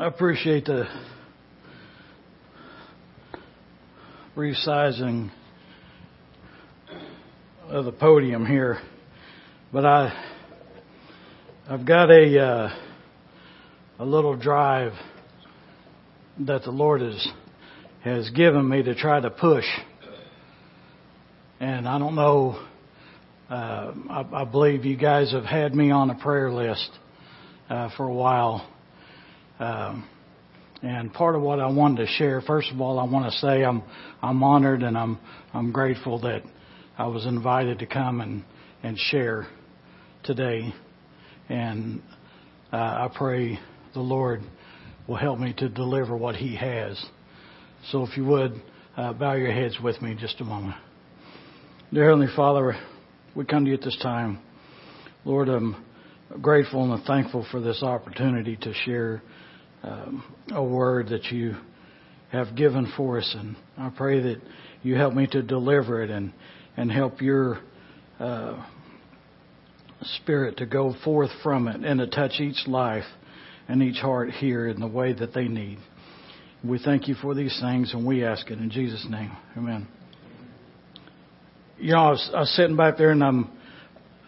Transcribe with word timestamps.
I 0.00 0.06
appreciate 0.06 0.66
the 0.66 0.84
resizing 4.36 5.32
of 7.66 7.84
the 7.84 7.90
podium 7.90 8.46
here, 8.46 8.78
but 9.72 9.84
I 9.84 10.12
I've 11.68 11.84
got 11.84 12.12
a 12.12 12.40
uh, 12.40 12.70
a 13.98 14.04
little 14.04 14.36
drive 14.36 14.92
that 16.46 16.62
the 16.62 16.70
Lord 16.70 17.00
has 17.00 17.28
has 18.04 18.30
given 18.30 18.68
me 18.68 18.84
to 18.84 18.94
try 18.94 19.18
to 19.18 19.30
push, 19.30 19.66
and 21.58 21.88
I 21.88 21.98
don't 21.98 22.14
know. 22.14 22.64
Uh, 23.50 23.94
I, 24.10 24.42
I 24.42 24.44
believe 24.44 24.84
you 24.84 24.96
guys 24.96 25.32
have 25.32 25.44
had 25.44 25.74
me 25.74 25.90
on 25.90 26.10
a 26.10 26.14
prayer 26.14 26.52
list 26.52 26.88
uh, 27.68 27.90
for 27.96 28.04
a 28.04 28.14
while 28.14 28.64
um, 29.58 30.08
and 30.82 31.12
part 31.12 31.34
of 31.34 31.42
what 31.42 31.58
I 31.58 31.66
wanted 31.66 32.06
to 32.06 32.12
share, 32.12 32.40
first 32.40 32.70
of 32.70 32.80
all, 32.80 32.98
I 32.98 33.04
want 33.04 33.30
to 33.30 33.38
say 33.38 33.64
I'm 33.64 33.82
I'm 34.22 34.42
honored 34.42 34.82
and 34.82 34.96
I'm 34.96 35.18
I'm 35.52 35.72
grateful 35.72 36.20
that 36.20 36.42
I 36.96 37.06
was 37.06 37.26
invited 37.26 37.80
to 37.80 37.86
come 37.86 38.20
and 38.20 38.44
and 38.82 38.96
share 38.96 39.48
today, 40.22 40.72
and 41.48 42.00
uh, 42.72 42.76
I 42.76 43.10
pray 43.16 43.58
the 43.94 44.00
Lord 44.00 44.42
will 45.08 45.16
help 45.16 45.40
me 45.40 45.52
to 45.54 45.68
deliver 45.68 46.16
what 46.16 46.36
He 46.36 46.54
has. 46.54 47.02
So, 47.90 48.04
if 48.04 48.16
you 48.16 48.24
would 48.26 48.60
uh, 48.96 49.12
bow 49.14 49.34
your 49.34 49.52
heads 49.52 49.78
with 49.82 50.00
me 50.00 50.16
just 50.18 50.40
a 50.40 50.44
moment. 50.44 50.76
Dear 51.92 52.04
Heavenly 52.04 52.28
Father, 52.36 52.76
we 53.34 53.44
come 53.44 53.64
to 53.64 53.70
you 53.70 53.76
at 53.76 53.82
this 53.82 53.98
time, 54.02 54.38
Lord. 55.24 55.48
I'm 55.48 55.84
grateful 56.40 56.92
and 56.92 57.04
thankful 57.04 57.46
for 57.50 57.60
this 57.60 57.82
opportunity 57.82 58.56
to 58.56 58.72
share 58.84 59.22
um, 59.82 60.24
a 60.52 60.62
word 60.62 61.08
that 61.08 61.26
you 61.26 61.56
have 62.30 62.54
given 62.56 62.92
for 62.96 63.18
us, 63.18 63.36
and 63.38 63.56
I 63.76 63.90
pray 63.90 64.20
that 64.20 64.40
you 64.82 64.96
help 64.96 65.14
me 65.14 65.26
to 65.28 65.42
deliver 65.42 66.02
it 66.02 66.10
and 66.10 66.32
and 66.76 66.92
help 66.92 67.20
your 67.20 67.58
uh, 68.20 68.64
spirit 70.02 70.58
to 70.58 70.66
go 70.66 70.94
forth 71.04 71.30
from 71.42 71.66
it 71.66 71.84
and 71.84 71.98
to 71.98 72.06
touch 72.06 72.40
each 72.40 72.66
life 72.68 73.04
and 73.66 73.82
each 73.82 73.96
heart 73.96 74.30
here 74.30 74.68
in 74.68 74.80
the 74.80 74.86
way 74.86 75.12
that 75.12 75.34
they 75.34 75.48
need. 75.48 75.78
We 76.64 76.78
thank 76.78 77.08
you 77.08 77.14
for 77.14 77.34
these 77.34 77.58
things, 77.60 77.94
and 77.94 78.06
we 78.06 78.24
ask 78.24 78.50
it 78.50 78.58
in 78.58 78.70
Jesus' 78.70 79.06
name. 79.08 79.32
Amen. 79.56 79.88
You 81.78 81.92
know, 81.92 81.98
I 81.98 82.10
was, 82.10 82.30
I 82.34 82.40
was 82.40 82.56
sitting 82.56 82.76
back 82.76 82.96
there, 82.96 83.10
and 83.10 83.22
I'm 83.22 83.50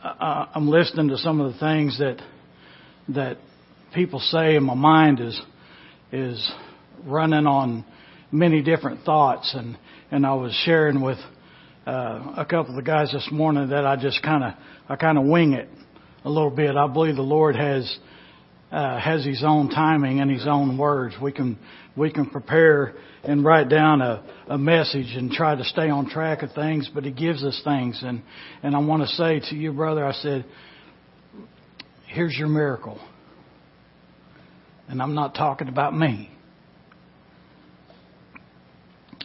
I'm 0.03 0.69
listening 0.69 1.09
to 1.09 1.19
some 1.19 1.41
of 1.41 1.53
the 1.53 1.59
things 1.59 1.99
that 1.99 2.23
that 3.09 3.39
people 3.95 4.21
say, 4.21 4.57
and 4.57 4.65
my 4.65 4.75
mind 4.75 5.21
is 5.21 5.41
is 6.13 6.51
running 7.05 7.47
on 7.47 7.85
many 8.33 8.63
different 8.63 9.05
thoughts. 9.05 9.55
And 9.55 9.77
and 10.11 10.27
I 10.27 10.35
was 10.35 10.53
sharing 10.65 11.01
with 11.01 11.19
uh, 11.87 12.35
a 12.37 12.47
couple 12.49 12.71
of 12.71 12.77
the 12.77 12.83
guys 12.83 13.13
this 13.13 13.29
morning 13.33 13.71
that 13.71 13.87
I 13.87 13.97
just 13.97 14.23
kind 14.23 14.45
of 14.45 14.55
I 14.89 14.97
kind 14.97 15.19
of 15.19 15.25
wing 15.25 15.53
it 15.53 15.69
a 16.25 16.31
little 16.31 16.51
bit. 16.51 16.77
I 16.77 16.87
believe 16.87 17.17
the 17.17 17.23
Lord 17.23 17.57
has 17.57 17.99
uh, 18.71 18.99
has 19.01 19.25
His 19.25 19.43
own 19.45 19.69
timing 19.71 20.21
and 20.21 20.31
His 20.31 20.47
own 20.47 20.77
words. 20.79 21.15
We 21.21 21.33
can 21.33 21.59
we 21.97 22.13
can 22.13 22.27
prepare 22.27 22.95
and 23.23 23.45
write 23.45 23.69
down 23.69 24.01
a, 24.01 24.25
a 24.49 24.57
message 24.59 25.15
and 25.15 25.31
try 25.31 25.55
to 25.55 25.65
stay 25.65 25.91
on 25.91 26.09
track 26.09 26.43
of 26.43 26.53
things, 26.53 26.89
but 26.95 27.05
He 27.05 27.11
gives 27.11 27.45
us 27.45 27.61
things. 27.65 28.01
And 28.03 28.23
and 28.63 28.77
I 28.77 28.79
want 28.79 29.03
to 29.03 29.09
say 29.09 29.41
to 29.51 29.57
you, 29.57 29.73
brother, 29.73 30.05
I 30.05 30.13
said, 30.13 30.45
here's 32.07 32.37
your 32.37 32.49
miracle. 32.49 33.01
And 34.91 35.01
I'm 35.01 35.15
not 35.15 35.37
talking 35.37 35.69
about 35.69 35.97
me. 35.97 36.29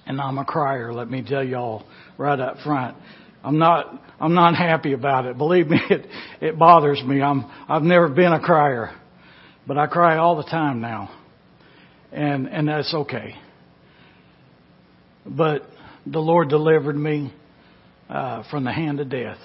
And 0.05 0.21
I'm 0.21 0.37
a 0.37 0.45
crier, 0.45 0.93
let 0.93 1.09
me 1.09 1.23
tell 1.27 1.43
y'all 1.43 1.83
right 2.19 2.39
up 2.39 2.57
front. 2.63 2.95
I'm 3.43 3.57
not 3.57 3.99
I'm 4.19 4.35
not 4.35 4.55
happy 4.55 4.93
about 4.93 5.25
it. 5.25 5.39
Believe 5.39 5.67
me, 5.67 5.79
it 5.89 6.05
it 6.39 6.59
bothers 6.59 7.03
me. 7.03 7.19
I'm 7.19 7.45
I've 7.67 7.81
never 7.81 8.09
been 8.09 8.31
a 8.31 8.39
crier. 8.39 8.95
But 9.67 9.79
I 9.79 9.87
cry 9.87 10.17
all 10.17 10.35
the 10.35 10.43
time 10.43 10.81
now. 10.81 11.09
And 12.11 12.47
and 12.47 12.67
that's 12.67 12.93
okay. 12.93 13.33
But 15.25 15.63
the 16.05 16.19
Lord 16.19 16.49
delivered 16.49 16.95
me 16.95 17.33
uh, 18.07 18.43
from 18.51 18.65
the 18.65 18.71
hand 18.71 18.99
of 18.99 19.09
death. 19.09 19.39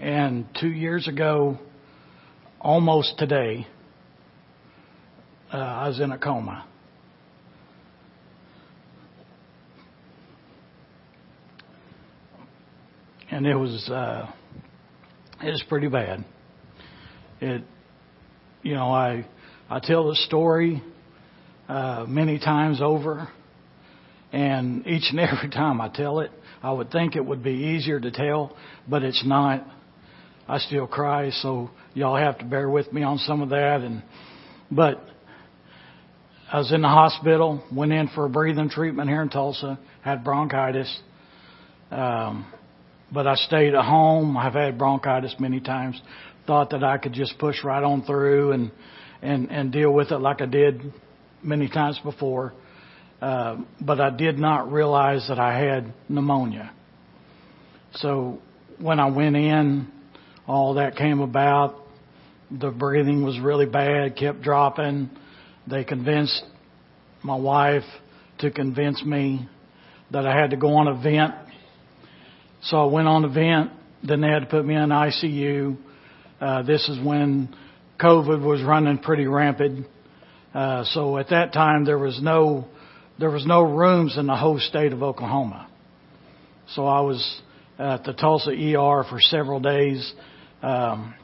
And 0.00 0.46
two 0.60 0.70
years 0.70 1.06
ago, 1.06 1.58
almost 2.60 3.16
today, 3.18 3.68
uh, 5.52 5.56
I 5.56 5.88
was 5.88 6.00
in 6.00 6.10
a 6.12 6.18
coma. 6.18 6.66
And 13.30 13.46
it 13.46 13.54
was 13.54 13.88
uh, 13.88 14.30
it 15.42 15.50
was 15.50 15.62
pretty 15.68 15.88
bad. 15.88 16.24
It, 17.40 17.62
you 18.62 18.74
know, 18.74 18.90
I 18.90 19.26
I 19.70 19.80
tell 19.80 20.08
the 20.08 20.16
story 20.16 20.82
uh, 21.68 22.04
many 22.06 22.38
times 22.38 22.80
over, 22.82 23.28
and 24.32 24.86
each 24.86 25.04
and 25.10 25.20
every 25.20 25.50
time 25.50 25.80
I 25.80 25.88
tell 25.88 26.20
it, 26.20 26.30
I 26.62 26.72
would 26.72 26.90
think 26.90 27.16
it 27.16 27.24
would 27.24 27.42
be 27.42 27.76
easier 27.76 27.98
to 28.00 28.10
tell, 28.10 28.56
but 28.88 29.02
it's 29.02 29.22
not. 29.24 29.66
I 30.48 30.58
still 30.58 30.86
cry, 30.86 31.30
so 31.30 31.70
y'all 31.94 32.16
have 32.16 32.38
to 32.38 32.44
bear 32.44 32.68
with 32.68 32.92
me 32.92 33.02
on 33.02 33.16
some 33.18 33.40
of 33.42 33.50
that. 33.50 33.80
And 33.80 34.02
but 34.70 35.02
I 36.52 36.58
was 36.58 36.70
in 36.70 36.82
the 36.82 36.88
hospital, 36.88 37.64
went 37.72 37.92
in 37.92 38.08
for 38.08 38.26
a 38.26 38.28
breathing 38.28 38.68
treatment 38.68 39.08
here 39.08 39.22
in 39.22 39.30
Tulsa, 39.30 39.78
had 40.02 40.22
bronchitis. 40.22 41.00
Um, 41.90 42.52
but 43.10 43.26
I 43.26 43.36
stayed 43.36 43.72
at 43.72 43.86
home. 43.86 44.36
I've 44.36 44.52
had 44.52 44.76
bronchitis 44.76 45.34
many 45.38 45.60
times. 45.60 45.98
Thought 46.46 46.68
that 46.70 46.84
I 46.84 46.98
could 46.98 47.14
just 47.14 47.38
push 47.38 47.64
right 47.64 47.82
on 47.82 48.04
through 48.04 48.52
and 48.52 48.70
and 49.22 49.50
and 49.50 49.72
deal 49.72 49.94
with 49.94 50.10
it 50.10 50.18
like 50.18 50.42
I 50.42 50.46
did 50.46 50.92
many 51.42 51.70
times 51.70 51.98
before. 52.04 52.52
Uh, 53.22 53.62
but 53.80 53.98
I 53.98 54.10
did 54.10 54.38
not 54.38 54.70
realize 54.70 55.26
that 55.28 55.38
I 55.38 55.58
had 55.58 55.94
pneumonia. 56.10 56.70
So 57.94 58.40
when 58.78 59.00
I 59.00 59.10
went 59.10 59.36
in, 59.36 59.90
all 60.46 60.74
that 60.74 60.96
came 60.96 61.20
about. 61.20 61.76
The 62.50 62.70
breathing 62.70 63.24
was 63.24 63.40
really 63.40 63.64
bad, 63.64 64.16
kept 64.16 64.42
dropping. 64.42 65.08
They 65.68 65.84
convinced 65.84 66.42
my 67.22 67.36
wife 67.36 67.84
to 68.38 68.50
convince 68.50 69.04
me 69.04 69.48
that 70.10 70.26
I 70.26 70.38
had 70.38 70.50
to 70.50 70.56
go 70.56 70.74
on 70.74 70.88
a 70.88 70.94
vent. 70.94 71.34
So 72.62 72.76
I 72.76 72.92
went 72.92 73.08
on 73.08 73.24
a 73.24 73.28
vent. 73.28 73.70
Then 74.06 74.20
they 74.20 74.28
had 74.28 74.40
to 74.40 74.46
put 74.46 74.64
me 74.64 74.74
in 74.74 74.88
ICU. 74.88 75.76
Uh, 76.40 76.62
this 76.62 76.88
is 76.88 76.98
when 77.04 77.54
COVID 78.00 78.44
was 78.44 78.62
running 78.62 78.98
pretty 78.98 79.26
rampant. 79.26 79.86
Uh, 80.52 80.84
so 80.84 81.16
at 81.16 81.30
that 81.30 81.52
time 81.52 81.84
there 81.84 81.98
was 81.98 82.20
no 82.20 82.66
there 83.18 83.30
was 83.30 83.46
no 83.46 83.62
rooms 83.62 84.16
in 84.18 84.26
the 84.26 84.36
whole 84.36 84.58
state 84.58 84.92
of 84.92 85.02
Oklahoma. 85.02 85.68
So 86.74 86.86
I 86.86 87.00
was 87.00 87.40
at 87.78 88.04
the 88.04 88.12
Tulsa 88.12 88.50
ER 88.50 89.04
for 89.08 89.20
several 89.20 89.60
days. 89.60 90.12
Um, 90.62 91.14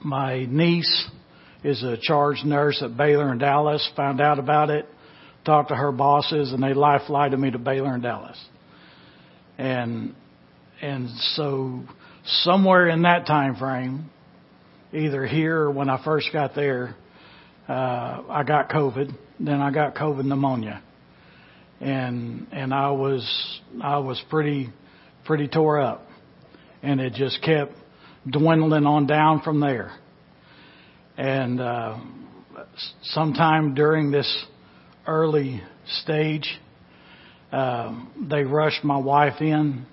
my 0.00 0.46
niece 0.48 1.08
is 1.64 1.82
a 1.82 1.96
charge 2.00 2.44
nurse 2.44 2.80
at 2.82 2.96
Baylor 2.96 3.32
in 3.32 3.38
Dallas. 3.38 3.90
Found 3.96 4.20
out 4.20 4.38
about 4.38 4.70
it, 4.70 4.86
talked 5.44 5.70
to 5.70 5.74
her 5.74 5.90
bosses, 5.90 6.52
and 6.52 6.62
they 6.62 6.74
life 6.74 7.02
flighted 7.06 7.38
me 7.38 7.50
to 7.50 7.58
Baylor 7.58 7.94
in 7.94 8.02
Dallas. 8.02 8.38
And 9.56 10.14
and 10.82 11.08
so 11.34 11.82
somewhere 12.24 12.88
in 12.88 13.02
that 13.02 13.26
time 13.26 13.56
frame, 13.56 14.10
either 14.92 15.26
here 15.26 15.62
or 15.62 15.70
when 15.70 15.88
I 15.88 16.02
first 16.04 16.28
got 16.32 16.54
there, 16.54 16.94
uh, 17.66 18.22
I 18.28 18.44
got 18.46 18.68
COVID. 18.68 19.14
Then 19.40 19.60
I 19.60 19.70
got 19.70 19.94
COVID 19.94 20.24
pneumonia, 20.24 20.82
and 21.80 22.46
and 22.52 22.74
I 22.74 22.90
was 22.90 23.60
I 23.82 23.98
was 23.98 24.22
pretty 24.28 24.70
pretty 25.24 25.48
tore 25.48 25.80
up, 25.80 26.06
and 26.82 27.00
it 27.00 27.14
just 27.14 27.42
kept 27.42 27.72
dwindling 28.30 28.84
on 28.84 29.06
down 29.06 29.40
from 29.40 29.60
there. 29.60 29.92
And 31.16 31.60
uh, 31.60 31.98
sometime 33.02 33.74
during 33.74 34.10
this 34.10 34.44
early 35.06 35.62
stage, 36.02 36.48
uh, 37.52 38.04
they 38.28 38.42
rushed 38.42 38.82
my 38.82 38.96
wife 38.96 39.40
in 39.40 39.86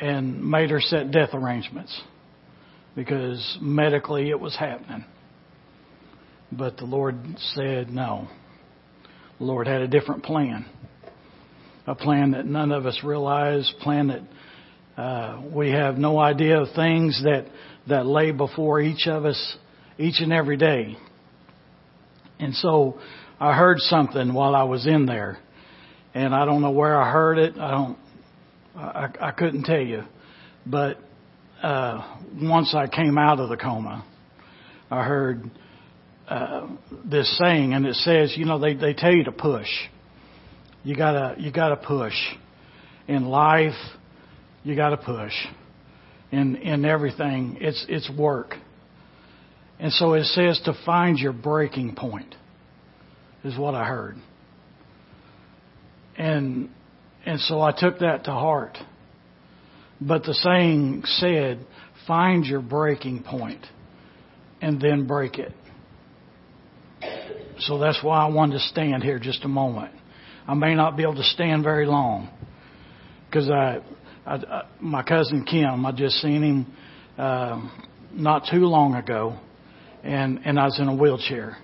and 0.00 0.48
made 0.48 0.70
her 0.70 0.80
set 0.80 1.10
death 1.10 1.30
arrangements 1.32 2.00
because 2.94 3.58
medically 3.60 4.30
it 4.30 4.38
was 4.38 4.56
happening. 4.56 5.04
But 6.52 6.76
the 6.76 6.84
Lord 6.84 7.16
said 7.54 7.90
no. 7.90 8.28
The 9.38 9.44
Lord 9.44 9.66
had 9.66 9.80
a 9.80 9.88
different 9.88 10.22
plan, 10.22 10.66
a 11.86 11.94
plan 11.94 12.32
that 12.32 12.46
none 12.46 12.70
of 12.70 12.86
us 12.86 13.00
realize, 13.02 13.72
plan 13.80 14.08
that 14.08 15.02
uh, 15.02 15.42
we 15.52 15.70
have 15.70 15.96
no 15.96 16.18
idea 16.18 16.60
of 16.60 16.68
things 16.76 17.20
that 17.24 17.46
that 17.88 18.06
lay 18.06 18.30
before 18.30 18.80
each 18.80 19.08
of 19.08 19.24
us 19.24 19.56
each 19.98 20.20
and 20.20 20.32
every 20.32 20.56
day. 20.56 20.96
And 22.38 22.54
so 22.54 22.98
I 23.38 23.54
heard 23.54 23.78
something 23.78 24.34
while 24.34 24.54
I 24.54 24.64
was 24.64 24.86
in 24.86 25.06
there, 25.06 25.38
and 26.14 26.34
I 26.34 26.44
don't 26.44 26.62
know 26.62 26.70
where 26.70 27.00
I 27.00 27.10
heard 27.10 27.38
it. 27.38 27.56
I 27.58 27.70
don't. 27.70 27.98
I, 28.74 29.08
I 29.20 29.30
couldn't 29.32 29.64
tell 29.64 29.80
you, 29.80 30.02
but 30.66 30.98
uh, 31.62 32.18
once 32.40 32.74
I 32.74 32.86
came 32.86 33.18
out 33.18 33.38
of 33.38 33.48
the 33.48 33.56
coma, 33.56 34.04
I 34.90 35.04
heard 35.04 35.50
uh, 36.28 36.68
this 37.04 37.38
saying, 37.38 37.74
and 37.74 37.86
it 37.86 37.96
says, 37.96 38.34
you 38.36 38.44
know, 38.44 38.58
they 38.58 38.74
they 38.74 38.94
tell 38.94 39.12
you 39.12 39.24
to 39.24 39.32
push. 39.32 39.68
You 40.84 40.96
gotta 40.96 41.36
you 41.38 41.52
gotta 41.52 41.76
push 41.76 42.14
in 43.06 43.24
life. 43.26 43.74
You 44.64 44.74
gotta 44.74 44.96
push 44.96 45.32
in 46.30 46.56
in 46.56 46.84
everything. 46.84 47.58
It's 47.60 47.84
it's 47.88 48.10
work. 48.18 48.54
And 49.82 49.92
so 49.92 50.14
it 50.14 50.24
says 50.26 50.60
to 50.66 50.74
find 50.86 51.18
your 51.18 51.32
breaking 51.32 51.96
point 51.96 52.36
is 53.42 53.58
what 53.58 53.74
I 53.74 53.84
heard. 53.84 54.14
And 56.16 56.70
and 57.26 57.40
so 57.40 57.60
I 57.60 57.72
took 57.72 57.98
that 57.98 58.24
to 58.24 58.30
heart. 58.30 58.78
But 60.00 60.22
the 60.22 60.34
saying 60.34 61.02
said, 61.04 61.66
find 62.06 62.44
your 62.44 62.60
breaking 62.60 63.24
point 63.24 63.66
and 64.60 64.80
then 64.80 65.08
break 65.08 65.38
it. 65.40 65.52
So 67.58 67.78
that's 67.78 68.02
why 68.04 68.24
I 68.24 68.28
wanted 68.28 68.54
to 68.54 68.60
stand 68.60 69.02
here 69.02 69.18
just 69.18 69.44
a 69.44 69.48
moment. 69.48 69.92
I 70.46 70.54
may 70.54 70.76
not 70.76 70.96
be 70.96 71.02
able 71.02 71.16
to 71.16 71.24
stand 71.24 71.64
very 71.64 71.86
long 71.86 72.30
because 73.26 73.50
I, 73.50 73.80
I, 74.24 74.34
I, 74.36 74.62
my 74.80 75.02
cousin 75.02 75.44
Kim, 75.44 75.84
I 75.84 75.90
just 75.90 76.16
seen 76.20 76.42
him 76.42 76.72
uh, 77.18 77.68
not 78.12 78.44
too 78.48 78.66
long 78.66 78.94
ago, 78.94 79.38
and 80.02 80.40
and 80.44 80.58
I 80.58 80.64
was 80.64 80.78
in 80.78 80.88
a 80.88 80.94
wheelchair, 80.94 81.56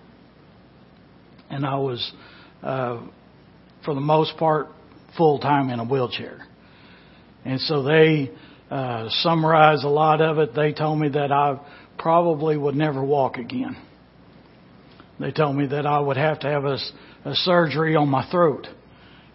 and 1.51 1.65
I 1.65 1.77
was, 1.77 2.13
uh, 2.63 3.01
for 3.85 3.95
the 3.95 4.01
most 4.01 4.37
part, 4.37 4.69
full 5.17 5.39
time 5.39 5.71
in 5.71 5.79
a 5.81 5.85
wheelchair, 5.85 6.47
and 7.45 7.61
so 7.61 7.83
they 7.83 8.31
uh, 8.71 9.09
summarized 9.09 9.85
a 9.85 9.89
lot 9.89 10.21
of 10.21 10.39
it. 10.39 10.55
They 10.55 10.73
told 10.73 10.99
me 11.01 11.09
that 11.11 11.33
I 11.33 11.59
probably 11.99 12.57
would 12.57 12.75
never 12.75 13.03
walk 13.03 13.37
again. 13.37 13.77
They 15.19 15.33
told 15.33 15.57
me 15.57 15.67
that 15.67 15.85
I 15.85 15.99
would 15.99 16.17
have 16.17 16.41
to 16.41 16.47
have 16.49 16.65
a, 16.65 16.79
a 17.25 17.35
surgery 17.35 17.97
on 17.97 18.09
my 18.09 18.31
throat 18.31 18.67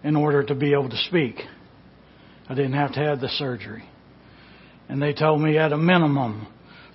in 0.03 0.15
order 0.15 0.43
to 0.43 0.55
be 0.55 0.73
able 0.73 0.89
to 0.89 0.97
speak. 0.97 1.35
I 2.47 2.55
didn't 2.55 2.73
have 2.73 2.93
to 2.93 2.99
have 2.99 3.19
the 3.19 3.29
surgery. 3.29 3.83
And 4.89 5.01
they 5.01 5.13
told 5.13 5.41
me 5.41 5.57
at 5.57 5.71
a 5.73 5.77
minimum 5.77 6.47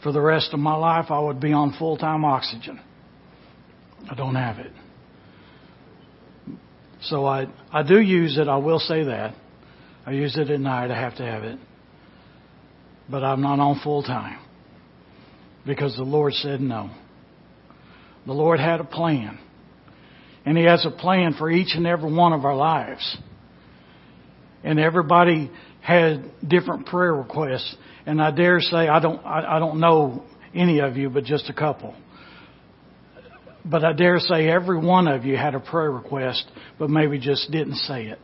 for 0.03 0.13
the 0.13 0.21
rest 0.21 0.51
of 0.53 0.61
my 0.61 0.75
life 0.75 1.07
I 1.11 1.19
would 1.19 1.41
be 1.41 1.53
on 1.53 1.75
full 1.79 1.97
time 1.97 2.25
oxygen. 2.25 2.81
I 4.11 4.15
don't 4.15 4.35
have 4.35 4.59
it. 4.59 4.73
So 7.03 7.27
I, 7.27 7.47
I 7.73 7.83
do 7.83 8.01
use 8.01 8.39
it, 8.39 8.49
I 8.49 8.57
will 8.57 8.79
say 8.79 9.05
that. 9.05 9.35
I 10.07 10.13
use 10.13 10.37
it 10.37 10.51
at 10.51 10.61
night, 10.61 10.91
I 10.91 11.01
have 11.01 11.17
to 11.17 11.23
have 11.23 11.45
it. 11.45 11.59
But 13.11 13.23
I'm 13.23 13.41
not 13.41 13.61
on 13.61 13.81
full 13.83 14.03
time. 14.03 14.39
Because 15.67 15.97
the 15.97 16.03
Lord 16.03 16.33
said 16.35 16.61
no. 16.61 16.91
The 18.27 18.33
Lord 18.33 18.59
had 18.59 18.81
a 18.81 18.85
plan. 18.85 19.39
And 20.45 20.57
He 20.57 20.65
has 20.65 20.85
a 20.87 20.91
plan 20.91 21.35
for 21.39 21.51
each 21.51 21.75
and 21.75 21.87
every 21.87 22.13
one 22.13 22.33
of 22.33 22.45
our 22.45 22.57
lives. 22.57 23.19
And 24.65 24.79
everybody 24.79 25.51
had 25.81 26.31
different 26.47 26.87
prayer 26.87 27.15
requests. 27.15 27.77
And 28.07 28.21
I 28.21 28.31
dare 28.31 28.61
say 28.61 28.89
I 28.89 29.01
don't 29.01 29.25
I, 29.25 29.57
I 29.57 29.59
don't 29.59 29.81
know 29.81 30.25
any 30.55 30.81
of 30.81 30.97
you, 30.97 31.11
but 31.11 31.25
just 31.25 31.49
a 31.49 31.55
couple. 31.55 31.95
But 33.65 33.85
I 33.85 33.93
dare 33.93 34.19
say 34.19 34.49
every 34.49 34.79
one 34.79 35.09
of 35.09 35.25
you 35.25 35.37
had 35.37 35.55
a 35.55 35.61
prayer 35.61 35.91
request, 35.91 36.51
but 36.79 36.89
maybe 36.89 37.19
just 37.19 37.51
didn't 37.51 37.77
say 37.77 38.07
it. 38.07 38.19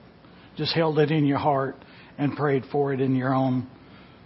Just 0.57 0.75
held 0.75 0.99
it 0.99 1.11
in 1.11 1.27
your 1.27 1.39
heart 1.39 1.77
and 2.17 2.37
prayed 2.37 2.65
for 2.71 2.93
it 2.93 3.01
in 3.01 3.15
your 3.15 3.35
own 3.35 3.69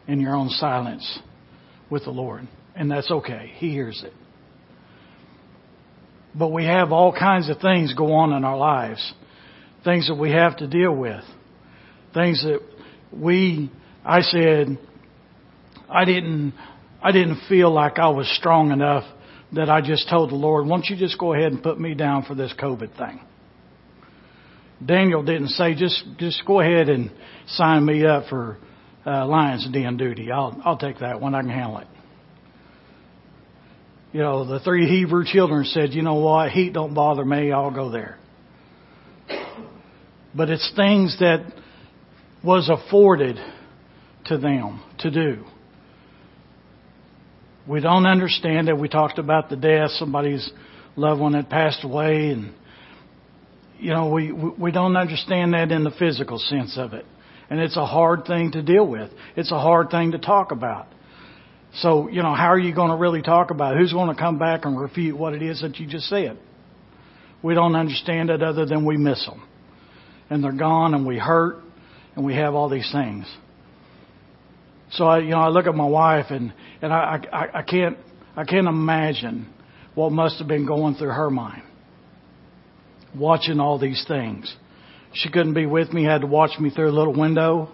in 0.06 0.20
your 0.20 0.34
own 0.34 0.49
silence 0.49 1.19
with 1.90 2.04
the 2.04 2.11
Lord. 2.11 2.49
And 2.75 2.90
that's 2.90 3.11
okay. 3.11 3.52
He 3.56 3.72
hears 3.72 4.02
it. 4.04 4.12
But 6.34 6.49
we 6.49 6.64
have 6.64 6.93
all 6.93 7.12
kinds 7.12 7.50
of 7.50 7.58
things 7.58 7.94
go 7.94 8.12
on 8.12 8.32
in 8.32 8.44
our 8.44 8.56
lives. 8.56 9.12
Things 9.84 10.08
that 10.08 10.14
we 10.14 10.31
have 10.31 10.56
to 10.58 10.66
deal 10.66 10.94
with. 10.94 11.25
Things 12.14 12.43
that 12.43 12.60
we 13.12 13.70
I 14.05 14.20
said 14.20 14.78
I 15.88 16.05
didn't 16.05 16.55
I 17.02 17.12
didn't 17.12 17.40
feel 17.49 17.70
like 17.72 17.99
I 17.99 18.08
was 18.08 18.28
strong 18.37 18.70
enough 18.70 19.05
that 19.52 19.70
I 19.70 19.81
just 19.81 20.08
told 20.08 20.31
the 20.31 20.34
Lord, 20.34 20.66
why 20.66 20.76
don't 20.76 20.87
you 20.87 20.96
just 20.96 21.19
go 21.19 21.32
ahead 21.32 21.52
and 21.52 21.62
put 21.62 21.81
me 21.81 21.94
down 21.94 22.25
for 22.25 22.34
this 22.34 22.52
COVID 22.58 22.96
thing? 22.96 23.20
Daniel 24.84 25.22
didn't 25.22 25.49
say, 25.49 25.75
just, 25.75 26.05
just 26.19 26.44
go 26.46 26.60
ahead 26.60 26.88
and 26.88 27.10
sign 27.46 27.84
me 27.84 28.05
up 28.05 28.28
for 28.28 28.58
uh, 29.06 29.26
Lion's 29.26 29.69
Den 29.72 29.96
duty. 29.96 30.31
I'll, 30.31 30.61
I'll 30.64 30.76
take 30.76 31.00
that 31.00 31.20
one. 31.20 31.34
I 31.34 31.40
can 31.40 31.50
handle 31.50 31.78
it. 31.78 31.87
You 34.12 34.20
know, 34.20 34.44
the 34.46 34.61
three 34.61 34.87
Hebrew 34.88 35.25
children 35.25 35.64
said, 35.64 35.93
you 35.93 36.02
know 36.02 36.14
what? 36.14 36.50
Heat 36.50 36.72
don't 36.72 36.94
bother 36.94 37.25
me. 37.25 37.52
I'll 37.52 37.70
go 37.70 37.90
there. 37.90 38.19
But 40.34 40.50
it's 40.50 40.72
things 40.76 41.19
that 41.20 41.52
was 42.44 42.69
afforded 42.69 43.37
to 44.26 44.38
them 44.38 44.82
to 44.99 45.11
do. 45.11 45.44
We 47.67 47.81
don't 47.81 48.06
understand 48.06 48.69
it. 48.69 48.79
We 48.79 48.88
talked 48.88 49.19
about 49.19 49.50
the 49.50 49.56
death. 49.56 49.90
Somebody's 49.93 50.50
loved 50.96 51.20
one 51.20 51.35
had 51.35 51.50
passed 51.50 51.85
away 51.85 52.31
and 52.31 52.55
you 53.79 53.90
know, 53.93 54.11
we, 54.11 54.32
we 54.32 54.73
don't 54.73 54.96
understand 54.96 55.55
that 55.55 55.70
in 55.70 55.85
the 55.85 55.93
physical 55.93 56.38
sense 56.38 56.76
of 56.76 56.94
it. 56.94 57.06
And 57.49 57.61
it's 57.61 57.76
a 57.76 57.87
hard 57.87 58.25
thing 58.26 58.52
to 58.52 58.62
deal 58.62 58.87
with. 58.87 59.11
It's 59.37 59.52
a 59.52 59.58
hard 59.58 59.90
thing 59.90 60.12
to 60.12 60.19
talk 60.19 60.52
about. 60.52 60.88
So, 61.76 62.08
you 62.08 62.23
know, 62.23 62.35
how 62.35 62.49
are 62.49 62.58
you 62.58 62.75
going 62.75 62.90
to 62.90 62.96
really 62.96 63.23
talk 63.23 63.50
about 63.50 63.75
it? 63.75 63.79
Who's 63.79 63.93
going 63.93 64.14
to 64.14 64.20
come 64.20 64.38
back 64.38 64.64
and 64.64 64.79
refute 64.79 65.17
what 65.17 65.32
it 65.32 65.43
is 65.43 65.61
that 65.62 65.79
you 65.79 65.87
just 65.87 66.08
said? 66.08 66.38
We 67.43 67.55
don't 67.55 67.76
understand 67.76 68.31
it 68.31 68.43
other 68.43 68.67
than 68.67 68.85
we 68.85 68.96
miss 68.96 69.25
them. 69.25 69.46
And 70.29 70.43
they're 70.43 70.52
gone 70.52 70.94
and 70.94 71.06
we 71.06 71.19
hurt 71.19 71.62
and 72.18 72.26
we 72.26 72.34
have 72.34 72.54
all 72.54 72.68
these 72.68 72.90
things. 72.90 73.26
So 74.90 75.04
I, 75.04 75.20
you 75.20 75.30
know, 75.30 75.38
I 75.38 75.48
look 75.48 75.66
at 75.66 75.74
my 75.74 75.86
wife 75.86 76.26
and, 76.30 76.52
and 76.82 76.92
I, 76.92 77.20
I, 77.32 77.58
I 77.60 77.62
can't, 77.62 77.96
I 78.36 78.44
can't 78.44 78.66
imagine 78.66 79.48
what 79.94 80.10
must 80.10 80.38
have 80.38 80.48
been 80.48 80.66
going 80.66 80.96
through 80.96 81.10
her 81.10 81.30
mind 81.30 81.62
watching 83.14 83.60
all 83.60 83.78
these 83.78 84.04
things. 84.08 84.54
She 85.14 85.30
couldn't 85.30 85.54
be 85.54 85.66
with 85.66 85.92
me, 85.92 86.04
had 86.04 86.22
to 86.22 86.26
watch 86.26 86.58
me 86.58 86.70
through 86.70 86.90
a 86.90 86.92
little 86.92 87.18
window. 87.18 87.70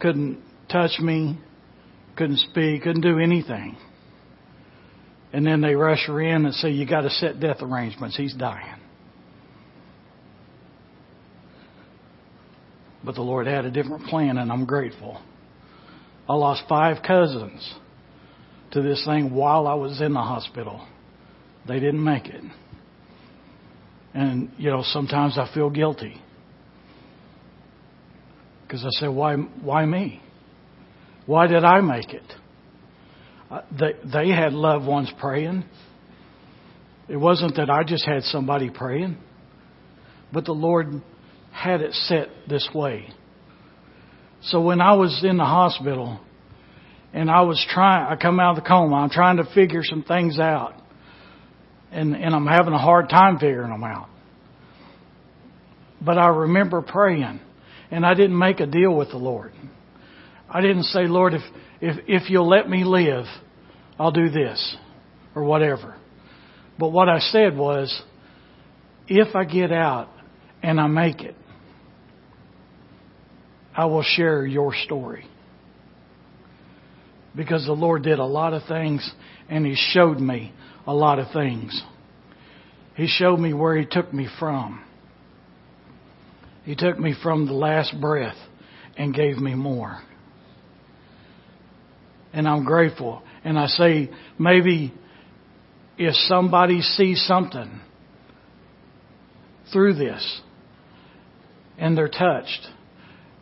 Couldn't 0.00 0.40
touch 0.70 0.98
me, 1.00 1.38
couldn't 2.16 2.38
speak, 2.38 2.82
couldn't 2.82 3.02
do 3.02 3.18
anything. 3.18 3.76
And 5.32 5.44
then 5.44 5.60
they 5.60 5.74
rush 5.74 6.06
her 6.06 6.20
in 6.20 6.46
and 6.46 6.54
say, 6.54 6.70
You 6.70 6.86
got 6.86 7.02
to 7.02 7.10
set 7.10 7.40
death 7.40 7.58
arrangements. 7.60 8.16
He's 8.16 8.34
dying. 8.34 8.81
But 13.04 13.14
the 13.14 13.22
Lord 13.22 13.46
had 13.46 13.64
a 13.64 13.70
different 13.70 14.06
plan, 14.06 14.38
and 14.38 14.50
I'm 14.52 14.64
grateful. 14.64 15.20
I 16.28 16.34
lost 16.34 16.62
five 16.68 17.02
cousins 17.06 17.74
to 18.72 18.82
this 18.82 19.04
thing 19.04 19.34
while 19.34 19.66
I 19.66 19.74
was 19.74 20.00
in 20.00 20.12
the 20.12 20.20
hospital. 20.20 20.86
They 21.66 21.80
didn't 21.80 22.02
make 22.02 22.26
it. 22.26 22.42
And, 24.14 24.50
you 24.56 24.70
know, 24.70 24.82
sometimes 24.84 25.36
I 25.38 25.52
feel 25.52 25.70
guilty. 25.70 26.20
Because 28.62 28.84
I 28.84 28.90
say, 29.00 29.08
why, 29.08 29.36
why 29.36 29.84
me? 29.84 30.22
Why 31.26 31.46
did 31.46 31.64
I 31.64 31.80
make 31.80 32.10
it? 32.10 32.32
They, 33.78 33.92
they 34.10 34.30
had 34.30 34.52
loved 34.52 34.86
ones 34.86 35.10
praying. 35.20 35.64
It 37.08 37.16
wasn't 37.16 37.56
that 37.56 37.68
I 37.68 37.82
just 37.84 38.06
had 38.06 38.22
somebody 38.24 38.70
praying, 38.70 39.18
but 40.32 40.44
the 40.44 40.52
Lord 40.52 41.02
had 41.52 41.80
it 41.80 41.92
set 41.94 42.28
this 42.48 42.68
way. 42.74 43.08
So 44.42 44.60
when 44.60 44.80
I 44.80 44.94
was 44.94 45.22
in 45.24 45.36
the 45.36 45.44
hospital 45.44 46.20
and 47.12 47.30
I 47.30 47.42
was 47.42 47.64
trying, 47.70 48.06
I 48.06 48.20
come 48.20 48.40
out 48.40 48.56
of 48.56 48.64
the 48.64 48.68
coma, 48.68 48.96
I'm 48.96 49.10
trying 49.10 49.36
to 49.36 49.44
figure 49.54 49.82
some 49.84 50.02
things 50.02 50.38
out 50.38 50.74
and, 51.92 52.16
and 52.16 52.34
I'm 52.34 52.46
having 52.46 52.72
a 52.72 52.78
hard 52.78 53.08
time 53.08 53.38
figuring 53.38 53.70
them 53.70 53.84
out. 53.84 54.08
But 56.00 56.18
I 56.18 56.28
remember 56.28 56.82
praying, 56.82 57.40
and 57.90 58.04
I 58.04 58.14
didn't 58.14 58.38
make 58.38 58.60
a 58.60 58.66
deal 58.66 58.96
with 58.96 59.10
the 59.10 59.18
Lord. 59.18 59.52
I 60.48 60.60
didn't 60.60 60.84
say, 60.84 61.06
Lord, 61.06 61.34
if, 61.34 61.42
if, 61.80 62.04
if 62.08 62.30
you'll 62.30 62.48
let 62.48 62.68
me 62.68 62.84
live, 62.84 63.26
I'll 63.98 64.10
do 64.10 64.30
this, 64.30 64.76
or 65.36 65.44
whatever. 65.44 65.96
But 66.78 66.90
what 66.90 67.08
I 67.08 67.20
said 67.20 67.56
was, 67.56 68.02
if 69.06 69.36
I 69.36 69.44
get 69.44 69.70
out 69.70 70.08
and 70.62 70.80
I 70.80 70.86
make 70.86 71.20
it, 71.20 71.36
I 73.74 73.86
will 73.86 74.02
share 74.02 74.46
your 74.46 74.74
story. 74.74 75.26
Because 77.34 77.64
the 77.64 77.72
Lord 77.72 78.02
did 78.02 78.18
a 78.18 78.24
lot 78.24 78.52
of 78.52 78.62
things 78.68 79.10
and 79.48 79.64
He 79.64 79.74
showed 79.74 80.18
me 80.18 80.52
a 80.86 80.94
lot 80.94 81.18
of 81.18 81.32
things. 81.32 81.82
He 82.94 83.06
showed 83.06 83.38
me 83.38 83.54
where 83.54 83.76
He 83.76 83.86
took 83.86 84.12
me 84.12 84.28
from. 84.38 84.84
He 86.64 86.76
took 86.76 86.98
me 86.98 87.14
from 87.22 87.46
the 87.46 87.54
last 87.54 87.94
breath 88.00 88.36
and 88.96 89.14
gave 89.14 89.38
me 89.38 89.54
more. 89.54 90.00
And 92.32 92.46
I'm 92.46 92.64
grateful. 92.64 93.22
And 93.44 93.58
I 93.58 93.66
say, 93.66 94.10
maybe 94.38 94.92
if 95.98 96.14
somebody 96.14 96.82
sees 96.82 97.24
something 97.26 97.80
through 99.72 99.94
this 99.94 100.40
and 101.78 101.96
they're 101.96 102.08
touched 102.08 102.68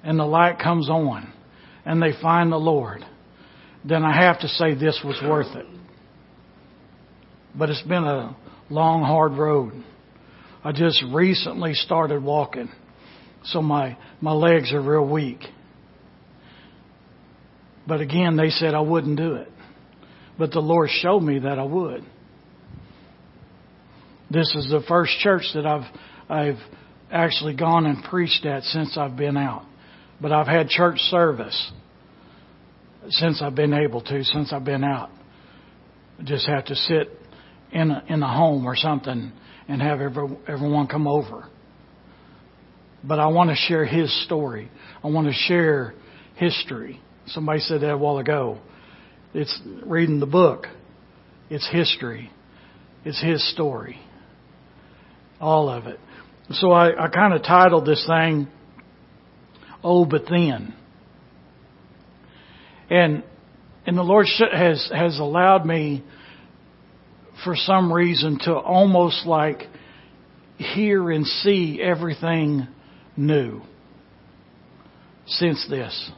and 0.03 0.19
the 0.19 0.25
light 0.25 0.59
comes 0.59 0.89
on 0.89 1.33
and 1.85 2.03
they 2.03 2.13
find 2.21 2.53
the 2.53 2.57
Lord, 2.57 3.05
then 3.85 4.05
I 4.05 4.25
have 4.25 4.41
to 4.41 4.49
say 4.49 4.75
this 4.75 5.01
was 5.05 5.21
worth 5.23 5.55
it. 5.57 5.67
But 7.55 7.71
it's 7.71 7.83
been 7.83 8.05
a 8.05 8.37
long, 8.69 9.03
hard 9.03 9.33
road. 9.33 9.73
I 10.63 10.73
just 10.73 11.03
recently 11.13 11.75
started 11.75 12.23
walking, 12.23 12.71
so 13.45 13.63
my, 13.63 13.97
my 14.21 14.33
legs 14.33 14.73
are 14.73 14.81
real 14.81 15.09
weak. 15.09 15.41
But 17.87 18.01
again, 18.01 18.37
they 18.37 18.51
said 18.51 18.75
I 18.75 18.81
wouldn't 18.81 19.17
do 19.17 19.35
it. 19.35 19.49
But 20.39 20.53
the 20.53 20.61
Lord 20.61 20.91
showed 20.91 21.21
me 21.21 21.41
that 21.41 21.59
I 21.59 21.65
would. 21.65 22.05
This 24.31 24.55
is 24.55 24.71
the 24.71 24.83
first 24.87 25.19
church 25.19 25.43
that 25.55 25.67
I've 25.67 25.91
I've 26.31 26.61
actually 27.11 27.57
gone 27.57 27.87
and 27.87 28.05
preached 28.05 28.47
at 28.47 28.63
since 28.63 28.97
I've 28.97 29.17
been 29.17 29.37
out. 29.37 29.65
But 30.21 30.33
I've 30.33 30.47
had 30.47 30.69
church 30.69 30.99
service 30.99 31.73
since 33.09 33.41
I've 33.43 33.55
been 33.55 33.73
able 33.73 34.03
to, 34.03 34.25
since 34.25 34.53
I've 34.53 34.65
been 34.65 34.85
out. 34.85 35.11
Just 36.25 36.47
have 36.47 36.67
to 36.67 36.75
sit 36.75 37.09
in 37.73 37.91
a, 37.91 38.05
in 38.09 38.23
a 38.23 38.33
home 38.33 38.67
or 38.67 38.77
something 38.77 39.33
and 39.69 39.83
have 39.83 40.01
every, 40.01 40.37
everyone 40.47 40.87
come 40.87 41.07
over. 41.07 41.49
But 43.03 43.19
I 43.19 43.29
want 43.29 43.51
to 43.51 43.57
share 43.57 43.85
his 43.85 44.13
story. 44.25 44.71
I 45.03 45.09
want 45.09 45.27
to 45.27 45.33
share 45.33 45.95
history. 46.37 47.01
Somebody 47.29 47.61
said 47.61 47.81
that 47.81 47.93
a 47.93 47.97
while 47.97 48.19
ago. 48.19 48.59
It's 49.33 49.59
reading 49.85 50.21
the 50.21 50.27
book. 50.27 50.67
It's 51.49 51.69
history. 51.71 52.31
It's 53.05 53.23
his 53.23 53.49
story. 53.53 53.99
All 55.41 55.71
of 55.71 55.87
it. 55.87 55.99
So 56.51 56.73
I, 56.73 57.05
I 57.05 57.09
kind 57.09 57.33
of 57.33 57.43
titled 57.43 57.87
this 57.87 58.05
thing, 58.07 58.49
Oh, 59.83 60.05
but 60.05 60.23
then. 60.29 60.75
And, 62.91 63.23
and 63.87 63.97
the 63.97 64.03
Lord 64.03 64.27
has, 64.53 64.91
has 64.95 65.19
allowed 65.19 65.65
me 65.65 66.05
for 67.45 67.55
some 67.57 67.93
reason 67.93 68.39
to 68.41 68.55
almost 68.55 69.27
like 69.27 69.63
hear 70.59 71.11
and 71.11 71.27
see 71.27 71.81
everything 71.83 72.67
new 73.17 73.63
since 75.27 75.67
this. 75.71 76.11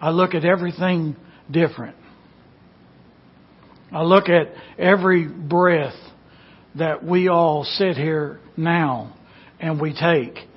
I 0.00 0.10
look 0.10 0.34
at 0.34 0.44
everything 0.44 1.16
different. 1.50 1.96
I 3.92 4.02
look 4.02 4.28
at 4.28 4.52
every 4.78 5.26
breath 5.26 5.94
that 6.74 7.04
we 7.04 7.28
all 7.28 7.64
sit 7.64 7.96
here 7.96 8.40
now 8.56 9.16
and 9.60 9.80
we 9.80 9.92
take. 9.92 10.47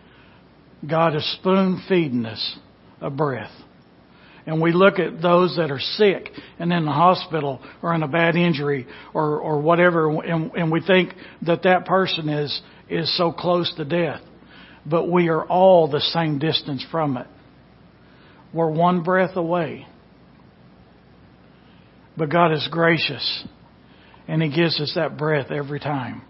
God 0.88 1.16
is 1.16 1.34
spoon 1.34 1.84
feeding 1.88 2.26
us 2.26 2.58
a 3.00 3.10
breath. 3.10 3.52
And 4.46 4.60
we 4.62 4.72
look 4.72 4.98
at 4.98 5.22
those 5.22 5.56
that 5.58 5.70
are 5.70 5.80
sick 5.80 6.30
and 6.58 6.74
in 6.74 6.86
the 6.86 6.92
hospital 6.92 7.62
or 7.84 7.94
in 7.94 8.02
a 8.02 8.08
bad 8.08 8.36
injury 8.36 8.88
or, 9.14 9.40
or 9.40 9.62
whatever, 9.62 10.10
and, 10.22 10.52
and 10.56 10.72
we 10.72 10.82
think 10.82 11.14
that 11.44 11.64
that 11.64 11.86
person 11.86 12.28
is, 12.28 12.62
is 12.90 13.16
so 13.18 13.32
close 13.32 13.72
to 13.76 13.86
death. 13.86 14.22
But 14.84 15.10
we 15.10 15.30
are 15.30 15.46
all 15.46 15.88
the 15.88 16.02
same 16.02 16.40
distance 16.40 16.84
from 16.90 17.18
it. 17.18 17.28
We're 18.52 18.72
one 18.72 19.04
breath 19.04 19.36
away. 19.36 19.86
But 22.18 22.30
God 22.30 22.52
is 22.52 22.68
gracious, 22.70 23.46
and 24.28 24.42
He 24.42 24.50
gives 24.50 24.82
us 24.82 24.94
that 24.96 25.18
breath 25.18 25.52
every 25.52 25.80
time. 25.80 26.24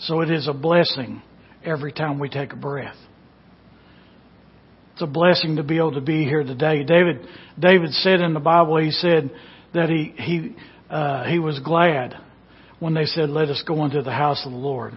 So 0.00 0.20
it 0.20 0.30
is 0.30 0.46
a 0.46 0.52
blessing 0.52 1.22
every 1.64 1.92
time 1.92 2.18
we 2.18 2.28
take 2.28 2.52
a 2.52 2.56
breath. 2.56 2.96
It's 4.92 5.02
a 5.02 5.06
blessing 5.06 5.56
to 5.56 5.62
be 5.62 5.76
able 5.76 5.94
to 5.94 6.00
be 6.00 6.24
here 6.24 6.42
today. 6.42 6.82
David, 6.82 7.26
David 7.58 7.92
said 7.92 8.20
in 8.20 8.34
the 8.34 8.40
Bible, 8.40 8.78
he 8.78 8.90
said 8.90 9.30
that 9.72 9.88
he 9.88 10.12
he 10.16 10.56
uh, 10.90 11.24
he 11.24 11.38
was 11.38 11.60
glad 11.60 12.14
when 12.80 12.94
they 12.94 13.04
said, 13.04 13.30
"Let 13.30 13.48
us 13.48 13.62
go 13.66 13.84
into 13.84 14.02
the 14.02 14.10
house 14.10 14.44
of 14.44 14.50
the 14.50 14.58
Lord." 14.58 14.94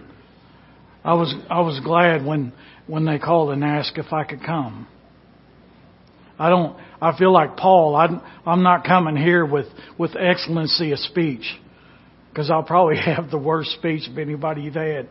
I 1.04 1.14
was 1.14 1.34
I 1.48 1.60
was 1.60 1.80
glad 1.84 2.24
when 2.24 2.52
when 2.86 3.04
they 3.04 3.18
called 3.18 3.50
and 3.50 3.62
asked 3.62 3.96
if 3.96 4.12
I 4.12 4.24
could 4.24 4.42
come. 4.44 4.88
I 6.38 6.48
don't. 6.48 6.76
I 7.00 7.16
feel 7.16 7.32
like 7.32 7.56
Paul. 7.56 7.94
I'm, 7.94 8.20
I'm 8.44 8.62
not 8.62 8.84
coming 8.84 9.16
here 9.16 9.46
with 9.46 9.66
with 9.98 10.16
excellency 10.16 10.92
of 10.92 10.98
speech 10.98 11.44
because 12.30 12.50
I'll 12.50 12.62
probably 12.62 12.96
have 13.04 13.30
the 13.30 13.38
worst 13.38 13.70
speech 13.72 14.08
of 14.08 14.18
anybody 14.18 14.62
you've 14.62 14.74
had. 14.74 15.08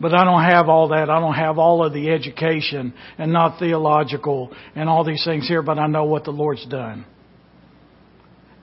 But 0.00 0.14
I 0.14 0.24
don't 0.24 0.42
have 0.42 0.68
all 0.68 0.88
that. 0.88 1.08
I 1.08 1.20
don't 1.20 1.34
have 1.34 1.58
all 1.58 1.84
of 1.84 1.92
the 1.92 2.10
education 2.10 2.92
and 3.16 3.32
not 3.32 3.58
theological 3.58 4.52
and 4.74 4.88
all 4.88 5.04
these 5.04 5.24
things 5.24 5.48
here, 5.48 5.62
but 5.62 5.78
I 5.78 5.86
know 5.86 6.04
what 6.04 6.24
the 6.24 6.32
Lord's 6.32 6.66
done. 6.66 7.06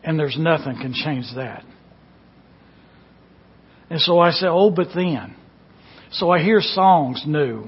And 0.04 0.20
there's 0.20 0.38
nothing 0.38 0.78
can 0.80 0.94
change 0.94 1.26
that. 1.36 1.64
And 3.90 4.00
so 4.00 4.20
I 4.20 4.32
say, 4.32 4.48
oh, 4.48 4.70
but 4.70 4.90
then. 4.94 5.36
So 6.12 6.30
I 6.30 6.44
hear 6.44 6.62
songs 6.62 7.24
new. 7.26 7.68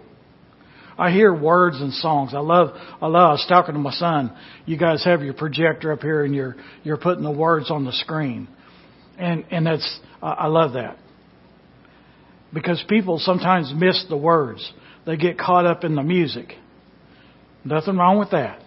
I 0.98 1.12
hear 1.12 1.34
words 1.34 1.82
and 1.82 1.92
songs. 1.92 2.34
I 2.34 2.40
love, 2.40 2.70
I 3.02 3.08
love, 3.08 3.30
I 3.30 3.32
was 3.32 3.46
talking 3.50 3.74
to 3.74 3.80
my 3.80 3.92
son. 3.92 4.36
You 4.66 4.78
guys 4.78 5.04
have 5.04 5.24
your 5.24 5.34
projector 5.34 5.92
up 5.92 6.02
here 6.02 6.24
and 6.24 6.34
you're, 6.34 6.56
you're 6.84 6.98
putting 6.98 7.24
the 7.24 7.32
words 7.32 7.70
on 7.70 7.84
the 7.84 7.92
screen. 7.92 8.48
And, 9.18 9.46
and 9.50 9.66
that's, 9.66 10.00
I 10.22 10.48
love 10.48 10.74
that. 10.74 10.98
Because 12.56 12.84
people 12.90 13.20
sometimes 13.20 13.72
miss 13.76 14.04
the 14.10 14.18
words. 14.18 14.72
They 15.06 15.18
get 15.18 15.38
caught 15.38 15.68
up 15.68 15.84
in 15.84 15.94
the 15.94 16.02
music. 16.02 16.54
Nothing 17.64 17.98
wrong 17.98 18.18
with 18.18 18.32
that. 18.32 18.64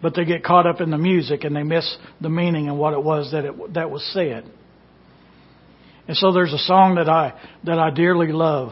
But 0.00 0.14
they 0.14 0.24
get 0.24 0.42
caught 0.42 0.66
up 0.66 0.80
in 0.80 0.90
the 0.90 0.98
music 0.98 1.44
and 1.44 1.54
they 1.54 1.62
miss 1.62 1.96
the 2.22 2.30
meaning 2.30 2.68
and 2.68 2.78
what 2.78 2.94
it 2.94 3.02
was 3.02 3.32
that 3.32 3.44
it, 3.44 3.74
that 3.74 3.90
was 3.90 4.02
said. 4.14 4.50
And 6.08 6.16
so 6.16 6.32
there's 6.32 6.52
a 6.54 6.58
song 6.58 6.94
that 6.94 7.08
I, 7.10 7.38
that 7.64 7.78
I 7.78 7.90
dearly 7.90 8.32
love. 8.32 8.70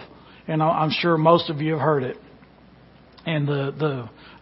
And 0.49 0.63
I'm 0.63 0.91
sure 0.91 1.19
most 1.19 1.51
of 1.51 1.61
you 1.61 1.73
have 1.73 1.83
heard 1.83 2.03
it 2.05 2.17
and 3.27 3.47
the 3.47 3.73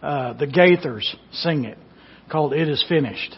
the 0.01 0.05
uh, 0.05 0.33
the 0.33 0.47
Gaithers 0.47 1.15
sing 1.31 1.65
it, 1.65 1.77
called 2.31 2.53
"It 2.53 2.67
Is 2.67 2.83
Finished." 2.87 3.35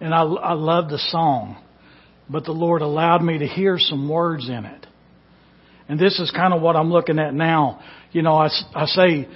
And 0.00 0.12
I 0.12 0.22
I 0.22 0.52
love 0.52 0.90
the 0.90 0.98
song, 0.98 1.62
but 2.28 2.44
the 2.44 2.52
Lord 2.52 2.82
allowed 2.82 3.22
me 3.22 3.38
to 3.38 3.46
hear 3.46 3.78
some 3.78 4.08
words 4.08 4.48
in 4.48 4.64
it, 4.64 4.86
and 5.88 5.98
this 5.98 6.18
is 6.18 6.30
kind 6.30 6.52
of 6.52 6.60
what 6.60 6.76
I'm 6.76 6.90
looking 6.90 7.18
at 7.18 7.34
now. 7.34 7.80
You 8.12 8.22
know, 8.22 8.36
I 8.36 8.48
I 8.74 8.86
say, 8.86 9.28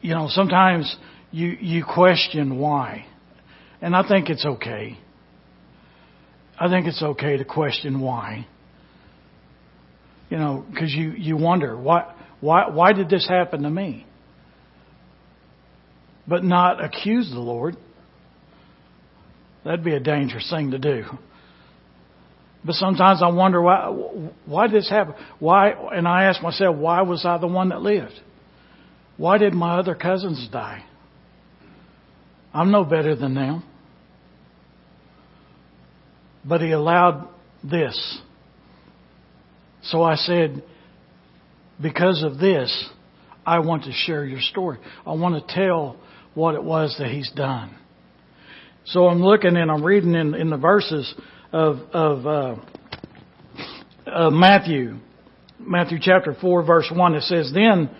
you 0.00 0.14
know, 0.14 0.28
sometimes 0.28 0.94
you 1.30 1.48
you 1.60 1.84
question 1.84 2.58
why, 2.58 3.06
and 3.80 3.94
I 3.94 4.06
think 4.06 4.30
it's 4.30 4.44
okay. 4.44 4.98
I 6.58 6.68
think 6.68 6.86
it's 6.86 7.02
okay 7.02 7.36
to 7.38 7.44
question 7.44 8.00
why. 8.00 8.46
You 10.28 10.38
know, 10.38 10.64
because 10.70 10.92
you 10.92 11.12
you 11.12 11.36
wonder 11.36 11.76
why 11.76 12.14
why, 12.40 12.70
why 12.70 12.92
did 12.92 13.08
this 13.10 13.28
happen 13.28 13.62
to 13.62 13.70
me? 13.70 14.06
But 16.26 16.44
not 16.44 16.82
accuse 16.82 17.30
the 17.30 17.40
Lord. 17.40 17.76
That'd 19.64 19.84
be 19.84 19.94
a 19.94 20.00
dangerous 20.00 20.48
thing 20.50 20.70
to 20.70 20.78
do. 20.78 21.04
But 22.64 22.74
sometimes 22.74 23.22
I 23.22 23.28
wonder 23.28 23.60
why, 23.62 23.88
why 24.44 24.66
did 24.66 24.76
this 24.76 24.90
happen? 24.90 25.14
Why, 25.38 25.70
and 25.70 26.06
I 26.06 26.24
ask 26.24 26.42
myself, 26.42 26.76
why 26.76 27.02
was 27.02 27.24
I 27.24 27.38
the 27.38 27.46
one 27.46 27.70
that 27.70 27.80
lived? 27.80 28.12
Why 29.16 29.38
did 29.38 29.54
my 29.54 29.78
other 29.78 29.94
cousins 29.94 30.48
die? 30.52 30.84
I'm 32.52 32.70
no 32.70 32.84
better 32.84 33.14
than 33.16 33.34
them. 33.34 33.64
But 36.44 36.60
he 36.60 36.72
allowed 36.72 37.28
this. 37.62 38.18
So 39.82 40.02
I 40.02 40.16
said, 40.16 40.62
because 41.80 42.22
of 42.22 42.38
this, 42.38 42.90
I 43.46 43.60
want 43.60 43.84
to 43.84 43.92
share 43.92 44.24
your 44.24 44.40
story. 44.40 44.78
I 45.06 45.12
want 45.12 45.46
to 45.46 45.54
tell 45.54 45.96
what 46.34 46.54
it 46.54 46.62
was 46.62 46.96
that 46.98 47.08
he's 47.08 47.30
done. 47.30 47.74
So 48.86 49.06
I'm 49.06 49.22
looking 49.22 49.56
and 49.56 49.70
I'm 49.70 49.84
reading 49.84 50.14
in, 50.14 50.34
in 50.34 50.50
the 50.50 50.56
verses 50.56 51.14
of, 51.52 51.78
of 51.92 52.26
uh, 54.06 54.30
Matthew, 54.30 54.96
Matthew 55.58 55.98
chapter 56.00 56.36
four, 56.40 56.62
verse 56.64 56.90
one. 56.94 57.14
It 57.14 57.22
says, 57.22 57.50
"Then," 57.52 57.90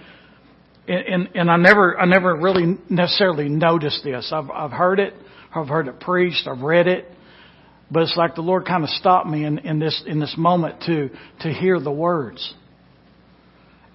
and, 0.89 1.29
and 1.35 1.51
I 1.51 1.57
never, 1.57 1.99
I 1.99 2.07
never 2.07 2.37
really 2.37 2.79
necessarily 2.89 3.49
noticed 3.49 4.03
this. 4.05 4.33
I've, 4.33 4.51
I've 4.51 4.71
heard 4.73 5.01
it, 5.01 5.15
I've 5.55 5.69
heard 5.69 5.89
it 5.89 6.01
preached, 6.01 6.47
I've 6.47 6.63
read 6.63 6.87
it, 6.87 7.07
But 7.91 8.05
it's 8.05 8.17
like 8.17 8.35
the 8.37 8.43
Lord 8.43 8.67
kind 8.67 8.85
of 8.85 8.91
stopped 8.91 9.27
me 9.27 9.45
in, 9.45 9.59
in 9.59 9.79
this 9.79 10.03
in 10.07 10.21
this 10.21 10.35
moment 10.39 10.83
to 10.87 11.11
to 11.41 11.53
hear 11.53 11.81
the 11.81 11.91
words 11.91 12.55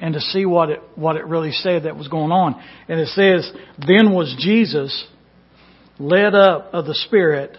and 0.01 0.13
to 0.13 0.19
see 0.19 0.45
what 0.45 0.69
it 0.69 0.81
what 0.95 1.15
it 1.15 1.25
really 1.25 1.51
said 1.51 1.83
that 1.83 1.95
was 1.95 2.09
going 2.09 2.31
on. 2.31 2.61
And 2.89 2.99
it 2.99 3.07
says, 3.09 3.49
Then 3.87 4.13
was 4.13 4.35
Jesus 4.37 5.07
led 5.97 6.35
up 6.35 6.73
of 6.73 6.85
the 6.85 6.95
Spirit 7.07 7.57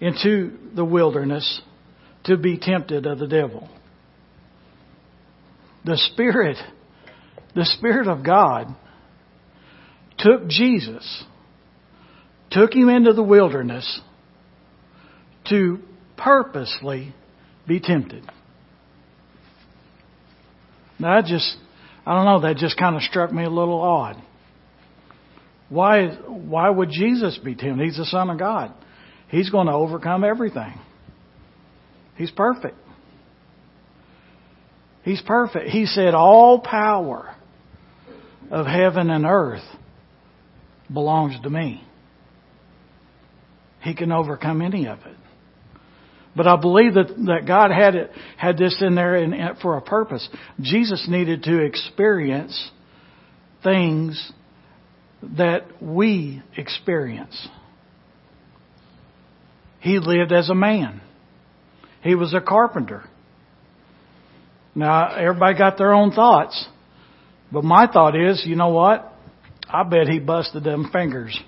into 0.00 0.56
the 0.74 0.84
wilderness 0.84 1.60
to 2.24 2.36
be 2.36 2.58
tempted 2.58 3.06
of 3.06 3.18
the 3.18 3.26
devil. 3.26 3.68
The 5.84 5.96
Spirit, 6.12 6.58
the 7.54 7.64
Spirit 7.64 8.08
of 8.08 8.24
God 8.24 8.74
took 10.18 10.48
Jesus, 10.48 11.24
took 12.50 12.74
him 12.74 12.88
into 12.88 13.12
the 13.12 13.22
wilderness 13.22 14.00
to 15.48 15.78
purposely 16.16 17.14
be 17.68 17.80
tempted. 17.80 18.24
Now, 20.98 21.18
I 21.18 21.22
just, 21.22 21.56
I 22.04 22.14
don't 22.14 22.24
know, 22.24 22.40
that 22.40 22.56
just 22.56 22.78
kind 22.78 22.96
of 22.96 23.02
struck 23.02 23.32
me 23.32 23.44
a 23.44 23.50
little 23.50 23.80
odd. 23.80 24.16
Why, 25.68 26.08
why 26.08 26.70
would 26.70 26.90
Jesus 26.90 27.38
be 27.38 27.54
tempted? 27.54 27.84
He's 27.84 27.96
the 27.96 28.06
Son 28.06 28.30
of 28.30 28.38
God. 28.38 28.72
He's 29.28 29.50
going 29.50 29.66
to 29.66 29.72
overcome 29.72 30.24
everything. 30.24 30.74
He's 32.16 32.30
perfect. 32.30 32.76
He's 35.02 35.22
perfect. 35.22 35.68
He 35.70 35.86
said, 35.86 36.14
All 36.14 36.60
power 36.60 37.34
of 38.50 38.66
heaven 38.66 39.10
and 39.10 39.24
earth 39.24 39.64
belongs 40.92 41.40
to 41.42 41.50
me. 41.50 41.82
He 43.82 43.94
can 43.94 44.10
overcome 44.10 44.62
any 44.62 44.88
of 44.88 44.98
it. 45.00 45.16
But 46.34 46.46
I 46.46 46.56
believe 46.56 46.94
that, 46.94 47.08
that 47.26 47.46
God 47.46 47.70
had 47.70 47.94
it, 47.94 48.10
had 48.36 48.58
this 48.58 48.76
in 48.80 48.94
there 48.94 49.16
in, 49.16 49.32
for 49.62 49.76
a 49.76 49.80
purpose. 49.80 50.28
Jesus 50.60 51.06
needed 51.08 51.44
to 51.44 51.64
experience 51.64 52.70
things 53.62 54.32
that 55.36 55.64
we 55.80 56.42
experience. 56.56 57.48
He 59.80 59.98
lived 59.98 60.32
as 60.32 60.48
a 60.50 60.54
man. 60.54 61.00
He 62.02 62.14
was 62.14 62.34
a 62.34 62.40
carpenter. 62.40 63.04
Now, 64.74 65.14
everybody 65.14 65.56
got 65.56 65.78
their 65.78 65.94
own 65.94 66.12
thoughts. 66.12 66.66
But 67.50 67.64
my 67.64 67.86
thought 67.86 68.16
is, 68.16 68.44
you 68.46 68.56
know 68.56 68.68
what? 68.68 69.12
I 69.68 69.82
bet 69.82 70.08
he 70.08 70.18
busted 70.18 70.64
them 70.64 70.90
fingers 70.92 71.38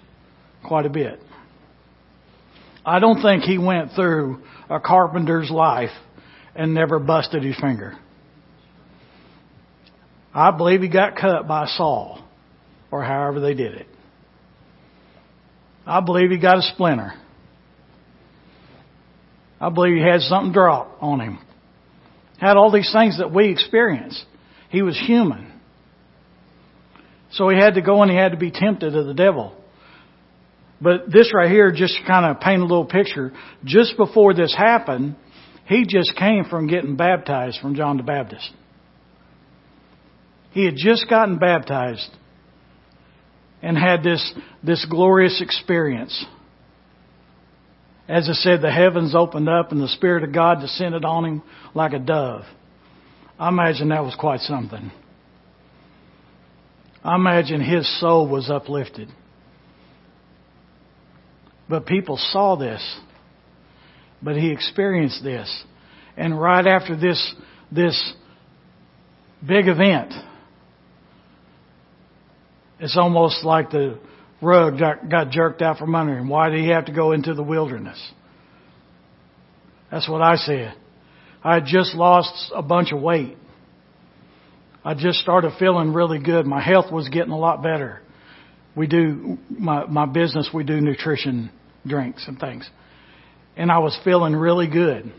quite 0.67 0.87
a 0.87 0.91
bit. 0.91 1.21
I 2.85 3.01
don't 3.01 3.21
think 3.21 3.43
he 3.43 3.59
went 3.59 3.93
through 3.93 4.43
a 4.71 4.81
carpenter's 4.81 5.51
life 5.51 5.91
and 6.55 6.75
never 6.75 6.99
busted 6.99 7.43
his 7.43 7.57
finger. 7.61 7.97
I 10.35 10.51
believe 10.51 10.83
he 10.83 10.89
got 10.89 11.17
cut 11.17 11.47
by 11.47 11.67
saw 11.67 12.23
or 12.91 13.03
however 13.03 13.41
they 13.41 13.55
did 13.55 13.75
it. 13.75 13.87
I 15.87 16.01
believe 16.01 16.31
he 16.31 16.39
got 16.39 16.59
a 16.59 16.63
splinter. 16.63 17.15
I 19.61 19.71
believe 19.71 19.97
he 19.97 20.03
had 20.03 20.21
something 20.21 20.53
drop 20.53 20.99
on 21.01 21.21
him. 21.21 21.39
Had 22.39 22.57
all 22.57 22.71
these 22.71 22.91
things 22.93 23.19
that 23.19 23.33
we 23.33 23.51
experience. 23.51 24.25
He 24.71 24.83
was 24.83 24.99
human. 24.99 25.53
So 27.33 27.49
he 27.49 27.57
had 27.57 27.75
to 27.75 27.83
go 27.83 28.03
and 28.03 28.11
he 28.11 28.17
had 28.17 28.33
to 28.33 28.39
be 28.39 28.51
tempted 28.51 28.95
of 28.95 29.07
the 29.07 29.15
devil. 29.15 29.55
But 30.81 31.11
this 31.11 31.33
right 31.35 31.51
here, 31.51 31.73
just 31.73 31.97
to 31.99 32.07
kind 32.07 32.25
of 32.25 32.41
paint 32.41 32.63
a 32.63 32.65
little 32.65 32.85
picture. 32.85 33.33
Just 33.65 33.97
before 33.97 34.33
this 34.33 34.55
happened, 34.57 35.17
he 35.67 35.85
just 35.87 36.17
came 36.17 36.45
from 36.45 36.69
getting 36.69 36.97
baptized 36.97 37.59
from 37.61 37.75
John 37.75 37.97
the 37.97 38.05
Baptist. 38.05 38.49
He 40.53 40.65
had 40.65 40.77
just 40.77 41.09
gotten 41.11 41.39
baptized 41.39 42.09
and 43.61 43.77
had 43.77 44.03
this, 44.03 44.33
this 44.63 44.87
glorious 44.89 45.43
experience. 45.43 46.25
As 48.09 48.29
I 48.29 48.33
said, 48.33 48.63
the 48.63 48.71
heavens 48.71 49.15
opened 49.15 49.49
up 49.49 49.71
and 49.71 49.81
the 49.81 49.89
Spirit 49.89 50.25
of 50.25 50.33
God 50.33 50.61
descended 50.61 51.05
on 51.05 51.25
him 51.25 51.43
like 51.75 51.93
a 51.93 51.99
dove. 51.99 52.43
I 53.39 53.49
imagine 53.49 53.91
that 53.91 54.03
was 54.03 54.17
quite 54.19 54.41
something. 54.41 54.91
I 57.05 57.15
imagine 57.15 57.61
his 57.61 58.01
soul 58.01 58.27
was 58.29 58.51
uplifted. 58.51 59.09
But 61.69 61.87
people 61.87 62.17
saw 62.17 62.57
this. 62.57 62.83
But 64.23 64.37
he 64.37 64.51
experienced 64.51 65.23
this. 65.23 65.65
And 66.17 66.41
right 66.41 66.67
after 66.67 66.97
this, 66.97 67.35
this 67.71 68.15
big 69.47 69.69
event, 69.69 70.13
it's 72.81 72.97
almost 72.97 73.45
like 73.45 73.71
the 73.71 73.99
rug 74.41 74.79
got 74.79 75.31
jerked 75.31 75.63
out 75.63 75.79
from 75.79 75.95
under 75.95 76.17
him. 76.17 76.29
Why 76.29 76.51
did 76.51 76.61
he 76.61 76.69
have 76.69 76.87
to 76.87 76.93
go 76.93 77.13
into 77.13 77.35
the 77.35 77.43
wilderness? 77.43 77.99
That's 79.91 80.09
what 80.09 80.23
I 80.23 80.37
said. 80.37 80.75
I 81.43 81.55
had 81.55 81.65
just 81.67 81.95
lost 81.95 82.53
a 82.55 82.63
bunch 82.63 82.93
of 82.93 83.01
weight. 83.01 83.37
I 84.85 84.95
just 84.95 85.19
started 85.19 85.53
feeling 85.59 85.93
really 85.93 86.19
good. 86.19 86.47
My 86.47 86.63
health 86.63 86.93
was 86.93 87.09
getting 87.09 87.33
a 87.33 87.39
lot 87.39 87.63
better. 87.63 88.01
We 88.75 88.87
do, 88.87 89.39
my, 89.51 89.87
my 89.87 90.07
business, 90.07 90.51
we 90.53 90.65
do 90.65 90.81
nutrition 90.81 91.51
drinks 91.87 92.25
and 92.29 92.39
things. 92.39 92.69
And 93.57 93.73
I 93.73 93.79
was 93.79 93.99
feeling 94.05 94.37
really 94.37 94.69
good. 94.69 95.13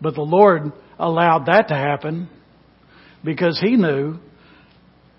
But 0.00 0.14
the 0.14 0.22
Lord 0.22 0.72
allowed 0.98 1.46
that 1.46 1.68
to 1.68 1.74
happen 1.74 2.28
because 3.24 3.58
He 3.60 3.76
knew 3.76 4.18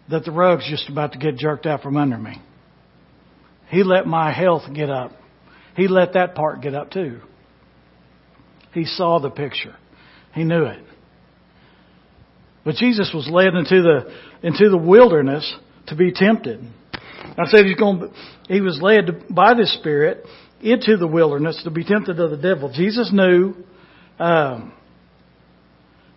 that 0.09 0.25
the 0.25 0.31
rug's 0.31 0.67
just 0.69 0.89
about 0.89 1.13
to 1.13 1.19
get 1.19 1.37
jerked 1.37 1.65
out 1.65 1.81
from 1.81 1.97
under 1.97 2.17
me. 2.17 2.41
He 3.69 3.83
let 3.83 4.07
my 4.07 4.31
health 4.31 4.63
get 4.73 4.89
up. 4.89 5.11
He 5.75 5.87
let 5.87 6.13
that 6.13 6.35
part 6.35 6.61
get 6.61 6.73
up 6.73 6.91
too. 6.91 7.21
He 8.73 8.85
saw 8.85 9.19
the 9.19 9.29
picture. 9.29 9.75
He 10.33 10.43
knew 10.43 10.63
it. 10.63 10.83
But 12.65 12.75
Jesus 12.75 13.11
was 13.13 13.27
led 13.31 13.53
into 13.55 13.81
the 13.81 14.13
into 14.43 14.69
the 14.69 14.77
wilderness 14.77 15.55
to 15.87 15.95
be 15.95 16.11
tempted. 16.11 16.59
I 16.93 17.45
said 17.45 17.65
he's 17.65 17.77
going. 17.77 18.11
He 18.47 18.61
was 18.61 18.79
led 18.81 19.25
by 19.29 19.53
the 19.53 19.65
Spirit 19.65 20.25
into 20.61 20.97
the 20.97 21.07
wilderness 21.07 21.61
to 21.63 21.71
be 21.71 21.83
tempted 21.83 22.19
of 22.19 22.31
the 22.31 22.37
devil. 22.37 22.71
Jesus 22.73 23.11
knew 23.13 23.55
um, 24.19 24.73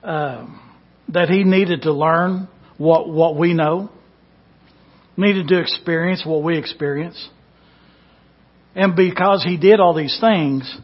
um, 0.02 0.60
that 1.08 1.28
he 1.28 1.44
needed 1.44 1.82
to 1.82 1.92
learn 1.92 2.48
what 2.78 3.08
what 3.08 3.36
we 3.36 3.54
know, 3.54 3.90
needed 5.16 5.48
to 5.48 5.60
experience 5.60 6.24
what 6.24 6.42
we 6.42 6.58
experience, 6.58 7.28
and 8.74 8.96
because 8.96 9.44
he 9.44 9.56
did 9.56 9.80
all 9.80 9.94
these 9.94 10.18
things, 10.20 10.76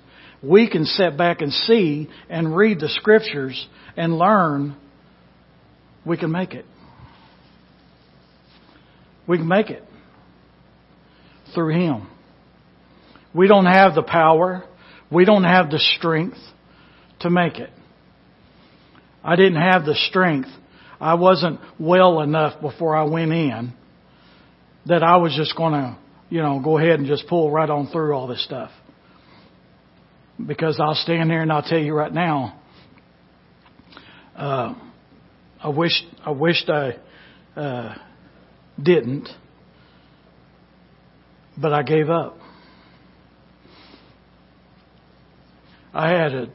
we 0.43 0.71
can 0.71 0.85
sit 0.85 1.17
back 1.17 1.41
and 1.41 1.53
see 1.53 2.09
and 2.29 2.55
read 2.55 2.81
the 2.81 2.89
scriptures 2.89 3.67
and 3.97 4.17
learn. 4.17 4.77
We 6.05 6.17
can 6.17 6.31
make 6.31 6.55
it. 6.55 6.65
We 9.27 9.37
can 9.37 9.49
make 9.49 9.71
it 9.71 9.85
through 11.55 11.75
Him. 11.75 12.09
We 13.35 13.47
don't 13.49 13.67
have 13.67 13.95
the 13.95 14.03
power. 14.03 14.65
We 15.11 15.25
don't 15.25 15.45
have 15.45 15.71
the 15.71 15.79
strength 15.97 16.39
to 17.21 17.31
make 17.31 17.59
it. 17.59 17.71
I 19.23 19.37
didn't 19.37 19.61
have 19.61 19.85
the 19.85 19.95
strength. 19.95 20.49
I 21.01 21.15
wasn't 21.15 21.61
well 21.79 22.21
enough 22.21 22.61
before 22.61 22.97
I 22.97 23.05
went 23.05 23.33
in 23.33 23.73
that 24.87 25.03
I 25.03 25.17
was 25.17 25.35
just 25.37 25.57
going 25.57 25.73
to, 25.73 25.99
you 26.31 26.43
know, 26.43 26.61
go 26.63 26.79
ahead 26.79 26.99
and 26.99 27.07
just 27.07 27.27
pull 27.29 27.51
right 27.51 27.69
on 27.69 27.89
through 27.89 28.13
all 28.13 28.27
this 28.27 28.45
stuff. 28.45 28.71
Because 30.45 30.79
I'll 30.81 30.95
stand 30.95 31.31
there 31.31 31.43
and 31.43 31.53
I'll 31.53 31.63
tell 31.63 31.79
you 31.79 31.95
right 31.95 32.13
now, 32.13 32.61
uh, 34.37 34.75
I 35.63 35.69
wish 35.69 35.93
I 36.25 36.31
wished 36.31 36.71
I 36.71 36.97
uh, 37.57 37.95
didn't 38.81 39.29
but 41.61 41.73
I 41.73 41.83
gave 41.83 42.09
up. 42.09 42.39
I 45.93 46.11
had 46.11 46.33
a 46.35 46.49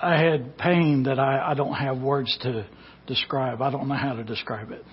I 0.00 0.16
had 0.20 0.56
pain 0.56 1.04
that 1.04 1.18
I, 1.18 1.50
I 1.50 1.54
don't 1.54 1.74
have 1.74 1.98
words 1.98 2.36
to 2.42 2.66
describe. 3.06 3.60
I 3.60 3.70
don't 3.70 3.88
know 3.88 3.94
how 3.94 4.14
to 4.14 4.24
describe 4.24 4.70
it. 4.70 4.84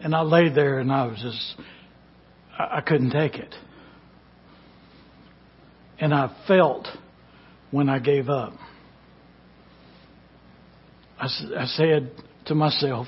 And 0.00 0.14
I 0.14 0.20
laid 0.20 0.54
there 0.54 0.78
and 0.78 0.92
I 0.92 1.06
was 1.06 1.18
just 1.20 1.66
I, 2.58 2.78
I 2.78 2.80
couldn't 2.80 3.10
take 3.10 3.34
it. 3.34 3.54
And 5.98 6.12
I 6.12 6.34
felt 6.46 6.86
when 7.70 7.88
I 7.88 7.98
gave 7.98 8.28
up. 8.28 8.52
I, 11.18 11.26
I 11.56 11.64
said 11.66 12.12
to 12.46 12.54
myself, 12.54 13.06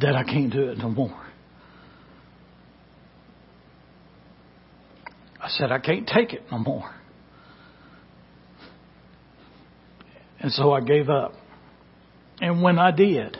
that 0.00 0.16
I 0.16 0.24
can't 0.24 0.52
do 0.52 0.68
it 0.68 0.78
no 0.78 0.88
more. 0.88 1.23
Said, 5.56 5.72
I 5.72 5.78
can't 5.78 6.06
take 6.06 6.32
it 6.32 6.42
no 6.50 6.58
more. 6.58 6.90
And 10.40 10.52
so 10.52 10.72
I 10.72 10.80
gave 10.80 11.08
up. 11.08 11.32
And 12.40 12.62
when 12.62 12.78
I 12.78 12.90
did, 12.90 13.36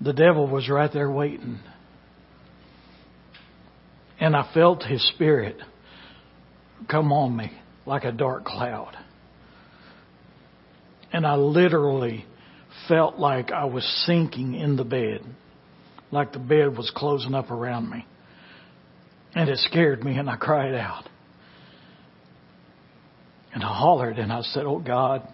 the 0.00 0.12
devil 0.12 0.46
was 0.46 0.68
right 0.68 0.90
there 0.92 1.10
waiting. 1.10 1.60
And 4.18 4.36
I 4.36 4.50
felt 4.54 4.82
his 4.82 5.06
spirit 5.08 5.56
come 6.88 7.12
on 7.12 7.36
me 7.36 7.52
like 7.86 8.04
a 8.04 8.12
dark 8.12 8.44
cloud. 8.44 8.96
And 11.12 11.26
I 11.26 11.34
literally 11.34 12.24
felt 12.88 13.18
like 13.18 13.50
I 13.50 13.64
was 13.64 13.84
sinking 14.06 14.54
in 14.54 14.76
the 14.76 14.84
bed, 14.84 15.24
like 16.10 16.32
the 16.32 16.38
bed 16.38 16.76
was 16.76 16.90
closing 16.94 17.34
up 17.34 17.50
around 17.50 17.90
me. 17.90 18.06
And 19.34 19.48
it 19.48 19.58
scared 19.58 20.02
me, 20.04 20.16
and 20.16 20.28
I 20.28 20.36
cried 20.36 20.74
out. 20.74 21.08
And 23.52 23.62
I 23.62 23.74
hollered, 23.74 24.18
and 24.18 24.32
I 24.32 24.42
said, 24.42 24.64
Oh 24.64 24.78
God, 24.78 25.26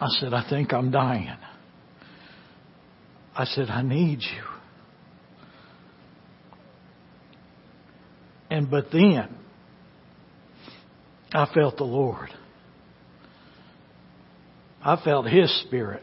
I 0.00 0.06
said, 0.20 0.34
I 0.34 0.48
think 0.48 0.72
I'm 0.72 0.90
dying. 0.90 1.36
I 3.36 3.44
said, 3.44 3.68
I 3.68 3.82
need 3.82 4.20
you. 4.20 4.42
And 8.50 8.70
but 8.70 8.86
then 8.92 9.34
I 11.32 11.46
felt 11.54 11.76
the 11.78 11.84
Lord. 11.84 12.28
I 14.84 15.00
felt 15.02 15.26
His 15.26 15.50
Spirit. 15.62 16.02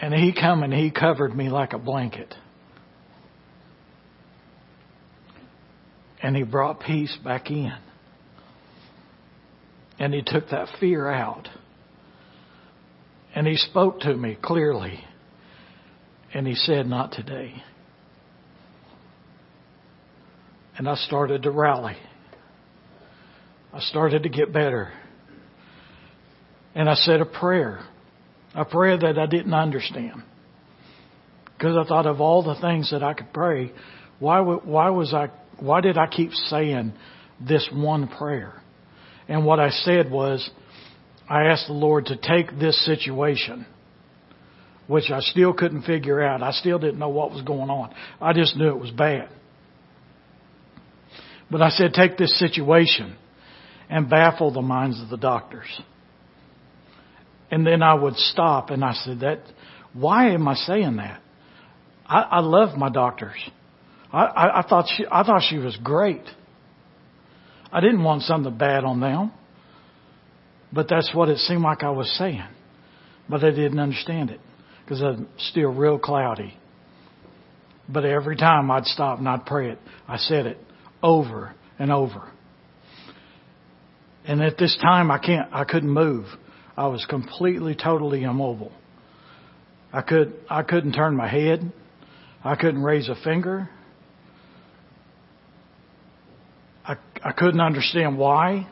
And 0.00 0.14
He 0.14 0.32
come 0.32 0.62
and 0.62 0.72
He 0.72 0.90
covered 0.90 1.36
me 1.36 1.50
like 1.50 1.72
a 1.72 1.78
blanket. 1.78 2.34
And 6.22 6.36
He 6.36 6.42
brought 6.42 6.80
peace 6.80 7.16
back 7.24 7.50
in. 7.50 7.72
And 9.98 10.14
He 10.14 10.22
took 10.24 10.50
that 10.50 10.68
fear 10.80 11.08
out. 11.08 11.48
And 13.34 13.46
He 13.46 13.56
spoke 13.56 14.00
to 14.00 14.14
me 14.14 14.38
clearly. 14.40 15.02
And 16.32 16.46
He 16.46 16.54
said, 16.54 16.86
Not 16.86 17.12
today. 17.12 17.54
And 20.76 20.88
I 20.88 20.94
started 20.94 21.42
to 21.42 21.50
rally. 21.50 21.96
I 23.72 23.80
started 23.80 24.22
to 24.22 24.28
get 24.28 24.52
better. 24.52 24.92
And 26.74 26.88
I 26.88 26.94
said 26.94 27.20
a 27.20 27.26
prayer, 27.26 27.80
a 28.54 28.64
prayer 28.64 28.98
that 28.98 29.18
I 29.18 29.26
didn't 29.26 29.52
understand. 29.52 30.22
Because 31.56 31.76
I 31.76 31.86
thought 31.86 32.06
of 32.06 32.20
all 32.20 32.42
the 32.42 32.60
things 32.60 32.90
that 32.90 33.02
I 33.02 33.14
could 33.14 33.32
pray, 33.32 33.72
why, 34.18 34.40
why 34.40 34.90
was 34.90 35.12
I, 35.12 35.30
why 35.60 35.80
did 35.80 35.98
I 35.98 36.06
keep 36.06 36.32
saying 36.32 36.92
this 37.40 37.68
one 37.72 38.08
prayer? 38.08 38.60
And 39.28 39.44
what 39.44 39.60
I 39.60 39.70
said 39.70 40.10
was, 40.10 40.48
I 41.28 41.44
asked 41.46 41.68
the 41.68 41.72
Lord 41.72 42.06
to 42.06 42.16
take 42.16 42.58
this 42.58 42.84
situation, 42.84 43.66
which 44.86 45.10
I 45.10 45.20
still 45.20 45.52
couldn't 45.52 45.82
figure 45.82 46.22
out. 46.22 46.42
I 46.42 46.50
still 46.50 46.78
didn't 46.78 46.98
know 46.98 47.08
what 47.08 47.30
was 47.30 47.42
going 47.42 47.70
on. 47.70 47.94
I 48.20 48.32
just 48.32 48.56
knew 48.56 48.68
it 48.68 48.78
was 48.78 48.90
bad. 48.90 49.28
But 51.50 51.62
I 51.62 51.70
said, 51.70 51.92
take 51.94 52.16
this 52.16 52.38
situation 52.38 53.16
and 53.88 54.08
baffle 54.08 54.52
the 54.52 54.62
minds 54.62 55.00
of 55.00 55.10
the 55.10 55.18
doctors. 55.18 55.68
And 57.50 57.66
then 57.66 57.82
I 57.82 57.94
would 57.94 58.16
stop 58.16 58.70
and 58.70 58.82
I 58.82 58.94
said, 58.94 59.20
that, 59.20 59.40
why 59.92 60.30
am 60.30 60.48
I 60.48 60.54
saying 60.54 60.96
that? 60.96 61.20
I, 62.06 62.22
I 62.22 62.40
love 62.40 62.76
my 62.76 62.88
doctors. 62.88 63.36
I, 64.12 64.24
I, 64.24 64.60
I 64.60 64.68
thought 64.68 64.86
she, 64.96 65.04
I 65.10 65.22
thought 65.24 65.42
she 65.48 65.58
was 65.58 65.76
great. 65.82 66.22
I 67.72 67.80
didn't 67.80 68.02
want 68.02 68.22
something 68.22 68.56
bad 68.56 68.84
on 68.84 69.00
them. 69.00 69.32
But 70.72 70.88
that's 70.88 71.10
what 71.14 71.28
it 71.28 71.38
seemed 71.38 71.62
like 71.62 71.82
I 71.82 71.90
was 71.90 72.10
saying. 72.16 72.44
But 73.28 73.40
they 73.40 73.50
didn't 73.50 73.78
understand 73.78 74.30
it 74.30 74.40
because 74.84 75.02
I'm 75.02 75.28
still 75.38 75.70
real 75.70 75.98
cloudy. 75.98 76.54
But 77.88 78.04
every 78.04 78.36
time 78.36 78.70
I'd 78.70 78.86
stop 78.86 79.18
and 79.18 79.28
I'd 79.28 79.44
pray 79.44 79.70
it, 79.70 79.78
I 80.08 80.16
said 80.16 80.46
it 80.46 80.58
over 81.02 81.54
and 81.78 81.92
over. 81.92 82.30
And 84.24 84.40
at 84.40 84.56
this 84.56 84.78
time, 84.80 85.10
I 85.10 85.18
can't, 85.18 85.52
I 85.52 85.64
couldn't 85.64 85.90
move. 85.90 86.26
I 86.76 86.86
was 86.86 87.04
completely, 87.06 87.74
totally 87.74 88.22
immobile. 88.22 88.72
I 89.92 90.00
could, 90.00 90.34
I 90.48 90.62
couldn't 90.62 90.92
turn 90.92 91.16
my 91.16 91.28
head. 91.28 91.70
I 92.42 92.54
couldn't 92.54 92.82
raise 92.82 93.08
a 93.08 93.16
finger. 93.22 93.68
I, 96.84 96.96
I 97.24 97.32
couldn't 97.32 97.60
understand 97.60 98.18
why. 98.18 98.68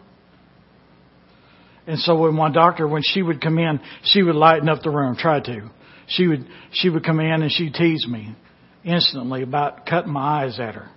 And 1.86 1.98
so 1.98 2.16
when 2.16 2.34
my 2.34 2.52
doctor, 2.52 2.86
when 2.86 3.02
she 3.04 3.22
would 3.22 3.40
come 3.40 3.58
in, 3.58 3.80
she 4.04 4.22
would 4.22 4.34
lighten 4.34 4.68
up 4.68 4.82
the 4.82 4.90
room, 4.90 5.16
try 5.16 5.40
to. 5.40 5.70
She 6.08 6.26
would, 6.26 6.46
she 6.72 6.88
would 6.88 7.04
come 7.04 7.20
in 7.20 7.42
and 7.42 7.50
she'd 7.50 7.74
tease 7.74 8.06
me 8.08 8.34
instantly 8.84 9.42
about 9.42 9.86
cutting 9.86 10.12
my 10.12 10.44
eyes 10.44 10.58
at 10.58 10.74
her. 10.74 10.88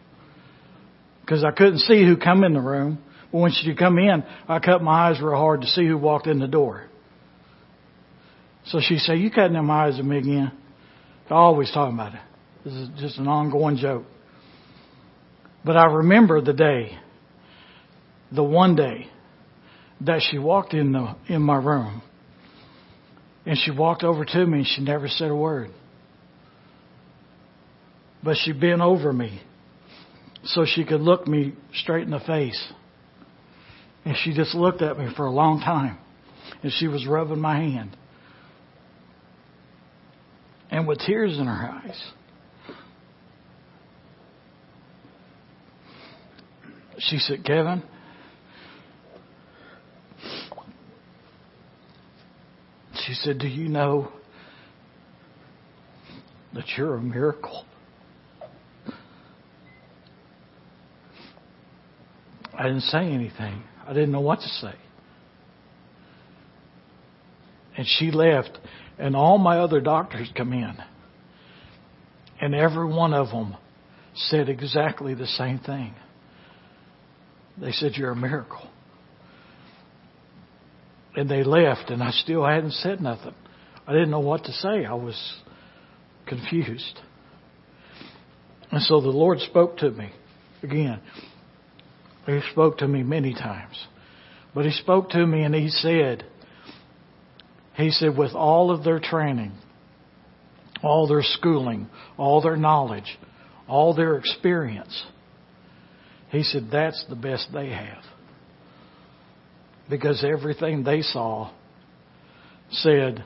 Cause 1.27 1.43
I 1.43 1.51
couldn't 1.51 1.79
see 1.79 2.05
who 2.05 2.17
come 2.17 2.43
in 2.43 2.53
the 2.53 2.59
room. 2.59 3.01
But 3.31 3.37
when 3.39 3.51
she 3.51 3.69
would 3.69 3.79
come 3.79 3.97
in, 3.97 4.23
I 4.47 4.59
cut 4.59 4.83
my 4.83 5.09
eyes 5.09 5.21
real 5.21 5.37
hard 5.37 5.61
to 5.61 5.67
see 5.67 5.87
who 5.87 5.97
walked 5.97 6.27
in 6.27 6.39
the 6.39 6.47
door. 6.47 6.87
So 8.65 8.79
she 8.81 8.97
said, 8.97 9.19
You 9.19 9.31
cutting 9.31 9.53
them 9.53 9.69
eyes 9.71 9.99
at 9.99 10.05
me 10.05 10.17
again? 10.17 10.51
I 11.29 11.33
always 11.33 11.71
talking 11.71 11.95
about 11.95 12.13
it. 12.13 12.21
This 12.63 12.73
is 12.73 12.89
just 12.99 13.17
an 13.17 13.27
ongoing 13.27 13.77
joke. 13.77 14.05
But 15.65 15.77
I 15.77 15.85
remember 15.85 16.41
the 16.41 16.53
day, 16.53 16.97
the 18.33 18.43
one 18.43 18.75
day 18.75 19.07
that 20.01 20.21
she 20.29 20.37
walked 20.37 20.73
in 20.73 20.91
the 20.91 21.15
in 21.27 21.41
my 21.41 21.57
room. 21.57 22.01
And 23.45 23.57
she 23.57 23.71
walked 23.71 24.03
over 24.03 24.23
to 24.23 24.45
me 24.45 24.59
and 24.59 24.67
she 24.67 24.81
never 24.81 25.07
said 25.07 25.29
a 25.29 25.35
word. 25.35 25.69
But 28.23 28.37
she 28.37 28.53
bent 28.53 28.81
over 28.81 29.11
me 29.11 29.41
so 30.45 30.65
she 30.65 30.85
could 30.85 31.01
look 31.01 31.27
me 31.27 31.53
straight 31.73 32.03
in 32.03 32.11
the 32.11 32.21
face. 32.21 32.71
And 34.05 34.15
she 34.23 34.33
just 34.33 34.55
looked 34.55 34.81
at 34.81 34.97
me 34.97 35.07
for 35.15 35.25
a 35.25 35.31
long 35.31 35.59
time. 35.59 35.97
And 36.61 36.71
she 36.71 36.87
was 36.87 37.05
rubbing 37.05 37.39
my 37.39 37.55
hand. 37.55 37.95
And 40.71 40.87
with 40.87 40.99
tears 40.99 41.37
in 41.37 41.45
her 41.45 41.69
eyes. 41.69 42.01
She 46.99 47.17
said, 47.17 47.43
Kevin, 47.43 47.83
she 53.05 53.13
said, 53.13 53.39
Do 53.39 53.47
you 53.47 53.67
know 53.69 54.11
that 56.53 56.65
you're 56.77 56.95
a 56.95 57.01
miracle? 57.01 57.65
I 62.57 62.63
didn't 62.63 62.81
say 62.81 63.11
anything. 63.11 63.63
I 63.85 63.93
didn't 63.93 64.11
know 64.11 64.21
what 64.21 64.39
to 64.39 64.47
say. 64.47 64.75
And 67.75 67.87
she 67.87 68.11
left, 68.11 68.57
and 68.99 69.15
all 69.15 69.39
my 69.39 69.57
other 69.57 69.81
doctors 69.81 70.29
come 70.37 70.53
in. 70.53 70.75
And 72.39 72.53
every 72.53 72.85
one 72.85 73.13
of 73.13 73.29
them 73.29 73.57
said 74.15 74.49
exactly 74.49 75.15
the 75.15 75.25
same 75.25 75.59
thing. 75.59 75.95
They 77.59 77.71
said, 77.71 77.93
You're 77.95 78.11
a 78.11 78.15
miracle. 78.15 78.69
And 81.15 81.29
they 81.29 81.43
left, 81.43 81.89
and 81.89 82.01
I 82.01 82.11
still 82.11 82.45
hadn't 82.45 82.73
said 82.73 83.01
nothing. 83.01 83.35
I 83.85 83.91
didn't 83.91 84.11
know 84.11 84.19
what 84.19 84.45
to 84.45 84.51
say. 84.51 84.85
I 84.85 84.93
was 84.93 85.41
confused. 86.25 86.99
And 88.71 88.81
so 88.81 89.01
the 89.01 89.09
Lord 89.09 89.39
spoke 89.39 89.77
to 89.77 89.91
me 89.91 90.11
again. 90.63 90.99
He 92.25 92.39
spoke 92.51 92.79
to 92.79 92.87
me 92.87 93.03
many 93.03 93.33
times. 93.33 93.75
But 94.55 94.65
he 94.65 94.71
spoke 94.71 95.09
to 95.09 95.25
me 95.25 95.43
and 95.43 95.53
he 95.53 95.69
said, 95.69 96.25
he 97.75 97.91
said, 97.91 98.17
with 98.17 98.33
all 98.33 98.71
of 98.71 98.83
their 98.83 98.99
training, 98.99 99.51
all 100.83 101.07
their 101.07 101.23
schooling, 101.23 101.87
all 102.17 102.41
their 102.41 102.55
knowledge, 102.55 103.17
all 103.67 103.95
their 103.95 104.15
experience, 104.15 105.03
he 106.29 106.43
said, 106.43 106.69
that's 106.71 107.03
the 107.09 107.15
best 107.15 107.49
they 107.53 107.69
have. 107.69 108.03
Because 109.89 110.23
everything 110.23 110.83
they 110.83 111.01
saw 111.01 111.51
said, 112.71 113.23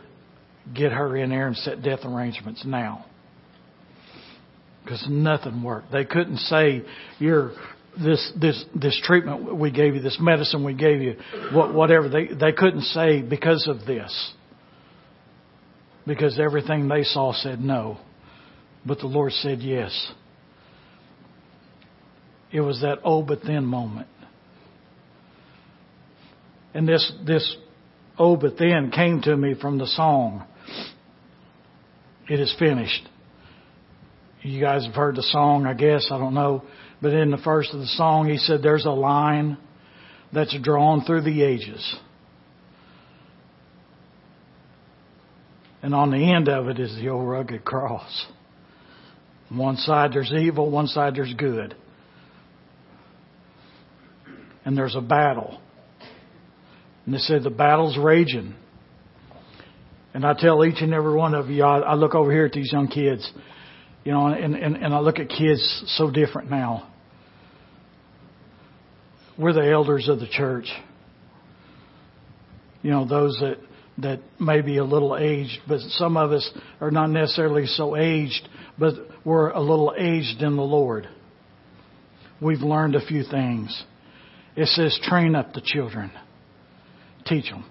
get 0.74 0.92
her 0.92 1.16
in 1.16 1.30
there 1.30 1.48
and 1.48 1.56
set 1.56 1.82
death 1.82 2.00
arrangements 2.04 2.64
now. 2.66 3.06
Because 4.84 5.06
nothing 5.10 5.64
worked. 5.64 5.92
They 5.92 6.06
couldn't 6.06 6.38
say, 6.38 6.84
you're 7.20 7.52
this 8.04 8.32
this 8.40 8.64
this 8.76 9.00
treatment 9.04 9.56
we 9.56 9.72
gave 9.72 9.96
you, 9.96 10.02
this 10.02 10.18
medicine 10.20 10.64
we 10.64 10.74
gave 10.74 11.02
you, 11.02 11.16
what, 11.52 11.74
whatever 11.74 12.10
they 12.10 12.28
they 12.28 12.52
couldn't 12.52 12.84
say 12.84 13.22
because 13.22 13.68
of 13.68 13.86
this, 13.86 14.34
because 16.06 16.40
everything 16.40 16.88
they 16.88 17.04
saw 17.04 17.34
said 17.34 17.60
no, 17.60 17.98
but 18.86 19.00
the 19.00 19.08
Lord 19.08 19.32
said 19.34 19.60
yes. 19.60 20.12
It 22.52 22.62
was 22.62 22.82
that 22.82 23.00
oh 23.04 23.24
but 23.24 23.40
then 23.46 23.66
moment. 23.66 24.08
And 26.78 26.88
this 26.88 27.12
this 27.26 27.58
oh 28.20 28.38
but 28.38 28.60
then 28.60 28.92
came 28.92 29.24
to 29.24 29.36
me 29.36 29.56
from 29.60 29.80
the 29.80 29.88
song. 29.88 30.46
It 32.30 32.40
is 32.40 32.56
finished. 32.60 33.10
You 34.44 34.62
guys 34.62 34.86
have 34.86 34.94
heard 34.94 35.16
the 35.16 35.24
song, 35.24 35.66
I 35.66 35.74
guess, 35.74 36.10
I 36.12 36.20
don't 36.20 36.36
know. 36.36 36.62
But 37.02 37.14
in 37.14 37.32
the 37.32 37.40
first 37.40 37.74
of 37.74 37.80
the 37.80 37.88
song 37.88 38.30
he 38.30 38.38
said 38.38 38.62
there's 38.62 38.86
a 38.86 38.92
line 38.92 39.58
that's 40.32 40.56
drawn 40.62 41.04
through 41.04 41.22
the 41.22 41.42
ages. 41.42 41.96
And 45.82 45.96
on 45.96 46.12
the 46.12 46.32
end 46.32 46.48
of 46.48 46.68
it 46.68 46.78
is 46.78 46.96
the 46.96 47.10
old 47.10 47.28
rugged 47.28 47.66
cross. 47.66 48.28
one 49.50 49.78
side 49.78 50.14
there's 50.14 50.32
evil, 50.32 50.70
one 50.70 50.86
side 50.86 51.16
there's 51.16 51.34
good. 51.34 51.76
And 54.64 54.78
there's 54.78 54.96
a 54.96 55.02
battle. 55.02 55.60
And 57.08 57.16
they 57.16 57.20
said 57.20 57.44
the 57.44 57.50
battle's 57.50 57.98
raging. 57.98 58.54
And 60.14 60.26
I 60.26 60.34
tell 60.34 60.66
each 60.66 60.82
and 60.82 60.94
every 60.94 61.14
one 61.14 61.34
of 61.34 61.50
you, 61.50 61.64
I, 61.64 61.80
I 61.80 61.94
look 61.94 62.14
over 62.14 62.30
here 62.30 62.46
at 62.46 62.52
these 62.52 62.70
young 62.70 62.90
kids, 62.90 63.32
you 64.04 64.12
know, 64.12 64.28
and, 64.28 64.56
and, 64.56 64.76
and 64.76 64.94
I 64.94 65.00
look 65.00 65.18
at 65.18 65.30
kids 65.30 65.84
so 65.96 66.12
different 66.12 66.52
now. 66.52 66.92
We're 69.40 69.54
the 69.54 69.72
elders 69.72 70.10
of 70.10 70.20
the 70.20 70.28
church. 70.28 70.68
You 72.82 72.92
know, 72.92 73.08
those 73.08 73.38
that 73.40 73.58
that 74.00 74.20
may 74.38 74.60
be 74.62 74.78
a 74.78 74.84
little 74.84 75.18
aged, 75.18 75.60
but 75.66 75.80
some 75.80 76.18
of 76.18 76.34
us 76.34 76.52
are 76.82 76.92
not 76.92 77.10
necessarily 77.10 77.66
so 77.66 77.96
aged, 77.96 78.48
but 78.78 78.94
we're 79.24 79.50
a 79.50 79.62
little 79.62 79.94
aged 79.98 80.42
in 80.42 80.58
the 80.58 80.62
Lord. 80.62 81.08
We've 82.42 82.60
learned 82.60 82.96
a 82.96 83.06
few 83.06 83.24
things. 83.24 83.84
It 84.58 84.68
says, 84.68 85.00
train 85.04 85.36
up 85.36 85.54
the 85.54 85.62
children. 85.64 86.12
Teach 87.28 87.50
them. 87.50 87.66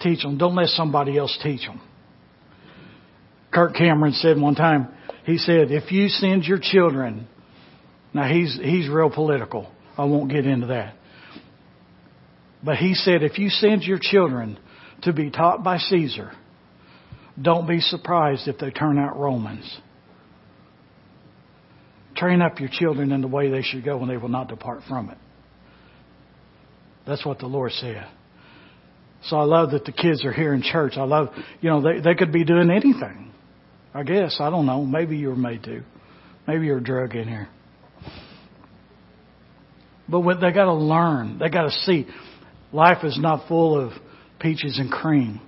Teach 0.00 0.22
them. 0.22 0.38
Don't 0.38 0.54
let 0.54 0.68
somebody 0.68 1.18
else 1.18 1.36
teach 1.42 1.66
them. 1.66 1.80
Kirk 3.52 3.74
Cameron 3.74 4.12
said 4.12 4.40
one 4.40 4.54
time, 4.54 4.88
he 5.24 5.38
said, 5.38 5.70
if 5.70 5.90
you 5.90 6.08
send 6.08 6.44
your 6.44 6.58
children, 6.60 7.26
now 8.14 8.28
he's, 8.28 8.58
he's 8.62 8.88
real 8.88 9.10
political. 9.10 9.70
I 9.96 10.04
won't 10.04 10.30
get 10.30 10.46
into 10.46 10.68
that. 10.68 10.94
But 12.62 12.76
he 12.76 12.94
said, 12.94 13.22
if 13.22 13.38
you 13.38 13.48
send 13.48 13.82
your 13.82 13.98
children 14.00 14.58
to 15.02 15.12
be 15.12 15.30
taught 15.30 15.64
by 15.64 15.78
Caesar, 15.78 16.32
don't 17.40 17.66
be 17.66 17.80
surprised 17.80 18.48
if 18.48 18.58
they 18.58 18.70
turn 18.70 18.98
out 18.98 19.18
Romans. 19.18 19.78
Train 22.16 22.42
up 22.42 22.60
your 22.60 22.68
children 22.70 23.12
in 23.12 23.22
the 23.22 23.28
way 23.28 23.50
they 23.50 23.62
should 23.62 23.84
go 23.84 24.00
and 24.00 24.10
they 24.10 24.16
will 24.16 24.28
not 24.28 24.48
depart 24.48 24.82
from 24.88 25.10
it. 25.10 25.18
That's 27.06 27.24
what 27.24 27.38
the 27.38 27.46
Lord 27.46 27.72
said. 27.72 28.06
So 29.24 29.36
I 29.36 29.44
love 29.44 29.72
that 29.72 29.84
the 29.84 29.92
kids 29.92 30.24
are 30.24 30.32
here 30.32 30.54
in 30.54 30.62
church. 30.62 30.94
I 30.96 31.04
love, 31.04 31.28
you 31.60 31.68
know, 31.68 31.82
they, 31.82 32.00
they 32.00 32.14
could 32.14 32.32
be 32.32 32.44
doing 32.44 32.70
anything. 32.70 33.32
I 33.92 34.02
guess. 34.02 34.36
I 34.40 34.50
don't 34.50 34.66
know. 34.66 34.84
Maybe 34.84 35.16
you 35.16 35.28
were 35.28 35.36
made 35.36 35.64
to. 35.64 35.82
Maybe 36.46 36.66
you're 36.66 36.78
a 36.78 36.82
drug 36.82 37.14
in 37.14 37.28
here. 37.28 37.48
But 40.08 40.20
what 40.20 40.40
they 40.40 40.52
got 40.52 40.64
to 40.64 40.74
learn, 40.74 41.38
they 41.38 41.48
got 41.48 41.64
to 41.64 41.70
see. 41.70 42.06
Life 42.72 43.04
is 43.04 43.18
not 43.20 43.46
full 43.48 43.78
of 43.78 43.92
peaches 44.40 44.78
and 44.78 44.90
cream. 44.90 45.40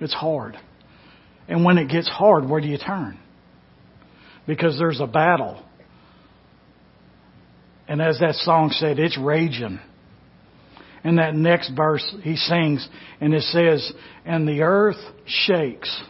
It's 0.00 0.14
hard. 0.14 0.58
And 1.48 1.64
when 1.64 1.78
it 1.78 1.88
gets 1.88 2.08
hard, 2.08 2.48
where 2.48 2.60
do 2.60 2.68
you 2.68 2.78
turn? 2.78 3.18
Because 4.46 4.78
there's 4.78 5.00
a 5.00 5.06
battle. 5.06 5.62
And 7.88 8.00
as 8.00 8.18
that 8.20 8.34
song 8.36 8.70
said, 8.72 8.98
it's 8.98 9.18
raging. 9.18 9.80
And 11.02 11.18
that 11.18 11.34
next 11.34 11.72
verse 11.74 12.04
he 12.22 12.36
sings, 12.36 12.86
and 13.20 13.32
it 13.32 13.42
says, 13.44 13.92
And 14.24 14.46
the 14.46 14.62
earth 14.62 15.02
shakes 15.26 16.02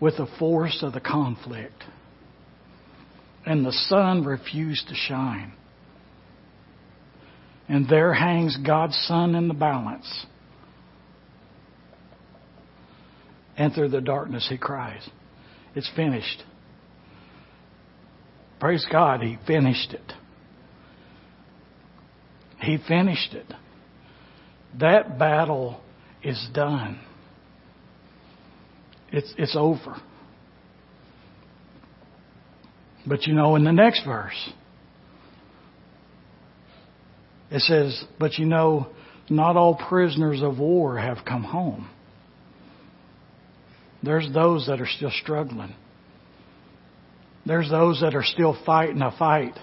with 0.00 0.16
the 0.16 0.28
force 0.38 0.82
of 0.82 0.92
the 0.92 1.00
conflict. 1.00 1.84
And 3.44 3.66
the 3.66 3.72
sun 3.72 4.24
refused 4.24 4.88
to 4.88 4.94
shine. 4.94 5.52
And 7.68 7.88
there 7.88 8.14
hangs 8.14 8.56
God's 8.64 8.96
Son 9.06 9.34
in 9.34 9.48
the 9.48 9.54
balance. 9.54 10.26
And 13.56 13.74
through 13.74 13.90
the 13.90 14.00
darkness 14.00 14.46
he 14.48 14.56
cries, 14.56 15.08
It's 15.74 15.90
finished. 15.94 16.42
Praise 18.58 18.86
God, 18.90 19.22
he 19.22 19.38
finished 19.46 19.92
it. 19.92 20.12
He 22.60 22.78
finished 22.88 23.34
it. 23.34 23.52
That 24.78 25.18
battle 25.18 25.80
is 26.22 26.48
done. 26.54 27.00
It's, 29.10 29.32
it's 29.36 29.56
over. 29.56 29.96
But 33.06 33.26
you 33.26 33.34
know, 33.34 33.56
in 33.56 33.64
the 33.64 33.72
next 33.72 34.04
verse, 34.04 34.50
it 37.50 37.60
says, 37.60 38.04
But 38.18 38.38
you 38.38 38.46
know, 38.46 38.88
not 39.28 39.56
all 39.56 39.74
prisoners 39.74 40.40
of 40.42 40.58
war 40.58 40.98
have 40.98 41.18
come 41.26 41.42
home. 41.42 41.90
There's 44.02 44.28
those 44.32 44.66
that 44.66 44.80
are 44.80 44.86
still 44.86 45.12
struggling. 45.22 45.74
There's 47.44 47.70
those 47.70 48.00
that 48.00 48.14
are 48.14 48.24
still 48.24 48.56
fighting 48.64 49.02
a 49.02 49.14
fight 49.16 49.58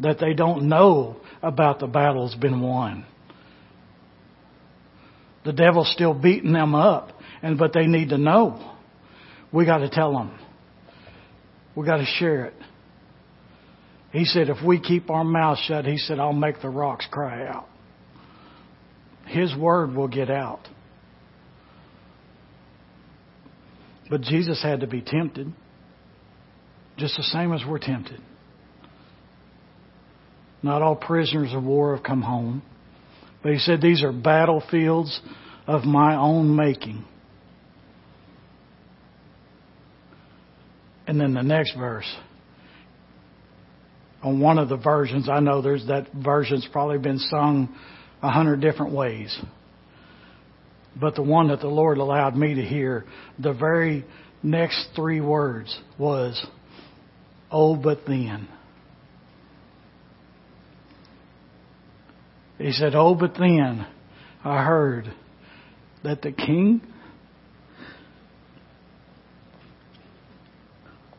that 0.00 0.18
they 0.18 0.34
don't 0.34 0.68
know 0.68 1.16
about 1.42 1.78
the 1.78 1.86
battle's 1.86 2.34
been 2.34 2.60
won. 2.60 3.06
The 5.44 5.52
devil's 5.52 5.90
still 5.92 6.14
beating 6.14 6.52
them 6.52 6.74
up, 6.74 7.10
and 7.42 7.58
but 7.58 7.72
they 7.72 7.86
need 7.86 8.10
to 8.10 8.18
know. 8.18 8.76
We 9.52 9.66
got 9.66 9.78
to 9.78 9.90
tell 9.90 10.12
them. 10.12 10.38
We 11.74 11.86
got 11.86 11.96
to 11.98 12.04
share 12.04 12.46
it. 12.46 12.54
He 14.12 14.24
said, 14.24 14.50
if 14.50 14.62
we 14.64 14.78
keep 14.78 15.10
our 15.10 15.24
mouths 15.24 15.60
shut, 15.66 15.86
he 15.86 15.96
said, 15.96 16.18
I'll 16.18 16.34
make 16.34 16.60
the 16.60 16.68
rocks 16.68 17.06
cry 17.10 17.46
out. 17.46 17.66
His 19.26 19.56
word 19.56 19.94
will 19.94 20.08
get 20.08 20.30
out. 20.30 20.68
But 24.10 24.20
Jesus 24.20 24.62
had 24.62 24.80
to 24.80 24.86
be 24.86 25.00
tempted, 25.00 25.50
just 26.98 27.16
the 27.16 27.22
same 27.22 27.54
as 27.54 27.62
we're 27.66 27.78
tempted. 27.78 28.20
Not 30.62 30.82
all 30.82 30.94
prisoners 30.94 31.54
of 31.54 31.64
war 31.64 31.96
have 31.96 32.04
come 32.04 32.20
home. 32.20 32.62
But 33.42 33.52
he 33.52 33.58
said, 33.58 33.80
These 33.80 34.02
are 34.02 34.12
battlefields 34.12 35.20
of 35.66 35.84
my 35.84 36.16
own 36.16 36.54
making. 36.54 37.04
And 41.06 41.20
then 41.20 41.34
the 41.34 41.42
next 41.42 41.74
verse 41.76 42.10
on 44.22 44.40
one 44.40 44.58
of 44.58 44.68
the 44.68 44.76
versions. 44.76 45.28
I 45.28 45.40
know 45.40 45.60
there's 45.60 45.86
that 45.88 46.08
version's 46.12 46.66
probably 46.70 46.98
been 46.98 47.18
sung 47.18 47.74
a 48.22 48.30
hundred 48.30 48.60
different 48.60 48.94
ways. 48.94 49.36
But 50.98 51.14
the 51.14 51.22
one 51.22 51.48
that 51.48 51.60
the 51.60 51.68
Lord 51.68 51.98
allowed 51.98 52.36
me 52.36 52.54
to 52.54 52.62
hear, 52.62 53.04
the 53.38 53.52
very 53.52 54.04
next 54.42 54.88
three 54.94 55.20
words 55.20 55.76
was, 55.98 56.44
Oh, 57.50 57.76
but 57.76 58.00
then. 58.06 58.48
He 62.62 62.70
said, 62.70 62.94
Oh, 62.94 63.16
but 63.16 63.34
then 63.36 63.84
I 64.44 64.62
heard 64.62 65.12
that 66.04 66.22
the 66.22 66.30
king, 66.30 66.80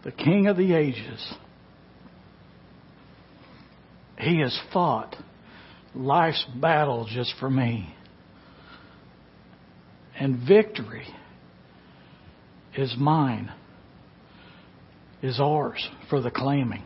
the 0.06 0.14
king 0.14 0.48
of 0.48 0.56
the 0.56 0.74
ages, 0.74 1.34
he 4.18 4.40
has 4.40 4.58
fought 4.72 5.18
life's 5.94 6.46
battle 6.62 7.10
just 7.12 7.34
for 7.42 7.50
me. 7.50 7.94
And 10.18 10.48
victory 10.48 11.08
is 12.78 12.96
mine, 12.98 13.52
is 15.22 15.42
ours 15.42 15.90
for 16.10 16.22
the 16.22 16.32
claiming. 16.32 16.84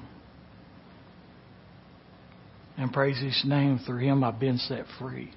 And 2.78 2.94
praise 2.94 3.20
his 3.20 3.42
name, 3.46 3.80
through 3.86 4.00
him 4.00 4.24
I've 4.24 4.40
been 4.40 4.58
set 4.58 4.86
free. 5.00 5.32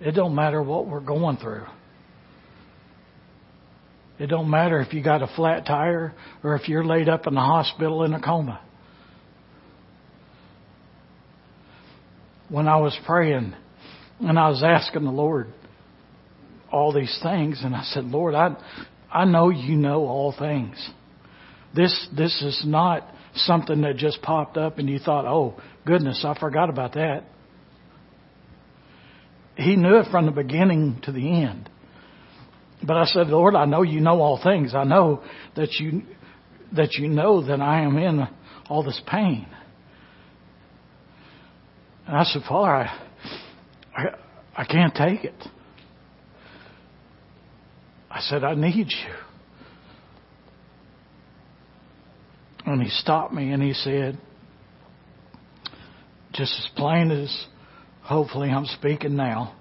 It 0.00 0.12
don't 0.12 0.34
matter 0.34 0.62
what 0.62 0.86
we're 0.86 1.00
going 1.00 1.36
through. 1.36 1.66
It 4.18 4.28
don't 4.28 4.48
matter 4.48 4.80
if 4.80 4.94
you 4.94 5.02
got 5.02 5.22
a 5.22 5.26
flat 5.36 5.66
tire 5.66 6.14
or 6.42 6.56
if 6.56 6.68
you're 6.68 6.84
laid 6.84 7.08
up 7.08 7.26
in 7.26 7.34
the 7.34 7.40
hospital 7.40 8.02
in 8.04 8.14
a 8.14 8.20
coma. 8.20 8.60
when 12.48 12.68
I 12.68 12.76
was 12.76 12.96
praying 13.06 13.54
and 14.20 14.38
I 14.38 14.48
was 14.48 14.62
asking 14.62 15.04
the 15.04 15.10
Lord 15.10 15.48
all 16.70 16.92
these 16.92 17.16
things, 17.22 17.60
and 17.62 17.74
I 17.74 17.84
said, 17.84 18.04
Lord, 18.04 18.34
I, 18.34 18.56
I 19.10 19.24
know 19.24 19.50
you 19.50 19.76
know 19.76 20.00
all 20.06 20.34
things. 20.36 20.90
This, 21.74 22.08
this 22.16 22.42
is 22.42 22.64
not 22.66 23.08
something 23.36 23.82
that 23.82 23.96
just 23.96 24.22
popped 24.22 24.56
up 24.56 24.78
and 24.78 24.88
you 24.88 24.98
thought, 24.98 25.24
oh, 25.26 25.60
goodness, 25.84 26.24
I 26.26 26.38
forgot 26.38 26.68
about 26.68 26.94
that. 26.94 27.24
He 29.56 29.76
knew 29.76 29.96
it 29.96 30.06
from 30.10 30.26
the 30.26 30.32
beginning 30.32 31.00
to 31.04 31.12
the 31.12 31.42
end. 31.42 31.70
But 32.82 32.96
I 32.96 33.06
said, 33.06 33.28
Lord, 33.28 33.54
I 33.54 33.64
know 33.64 33.82
you 33.82 34.00
know 34.00 34.20
all 34.20 34.40
things. 34.42 34.74
I 34.74 34.84
know 34.84 35.22
that 35.56 35.72
you 35.80 36.02
that 36.74 36.94
you 36.94 37.08
know 37.08 37.46
that 37.46 37.60
I 37.60 37.82
am 37.82 37.96
in 37.96 38.26
all 38.68 38.82
this 38.82 39.00
pain. 39.06 39.46
And 42.06 42.16
I 42.16 42.24
said, 42.24 42.42
Father, 42.48 42.70
I, 42.70 43.00
I, 43.96 44.04
I 44.56 44.64
can't 44.64 44.94
take 44.94 45.24
it. 45.24 45.42
I 48.10 48.20
said, 48.20 48.44
I 48.44 48.54
need 48.54 48.86
you. 48.88 49.25
And 52.66 52.82
he 52.82 52.90
stopped 52.90 53.32
me 53.32 53.52
and 53.52 53.62
he 53.62 53.72
said, 53.72 54.18
just 56.32 56.52
as 56.58 56.68
plain 56.76 57.10
as 57.10 57.46
hopefully 58.02 58.50
I'm 58.50 58.66
speaking 58.66 59.16
now, 59.16 59.54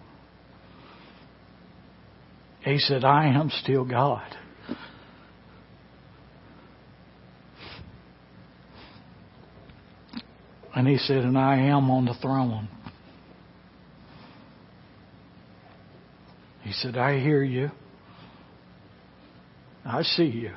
he 2.61 2.79
said, 2.79 3.03
I 3.03 3.27
am 3.27 3.51
still 3.61 3.85
God. 3.85 4.35
And 10.75 10.87
he 10.87 10.97
said, 10.97 11.19
and 11.19 11.37
I 11.37 11.57
am 11.57 11.89
on 11.89 12.05
the 12.05 12.15
throne. 12.15 12.67
He 16.63 16.73
said, 16.73 16.97
I 16.97 17.19
hear 17.19 17.43
you. 17.43 17.69
I 19.85 20.01
see 20.01 20.25
you. 20.25 20.51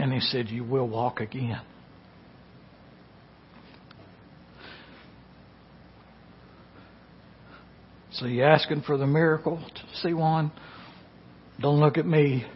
And 0.00 0.14
he 0.14 0.20
said, 0.20 0.48
You 0.48 0.64
will 0.64 0.88
walk 0.88 1.20
again. 1.20 1.60
So 8.12 8.24
you 8.24 8.42
asking 8.42 8.80
for 8.80 8.96
the 8.96 9.06
miracle 9.06 9.58
to 9.58 9.96
see 9.98 10.14
one? 10.14 10.52
Don't 11.60 11.80
look 11.80 11.98
at 11.98 12.06
me. 12.06 12.46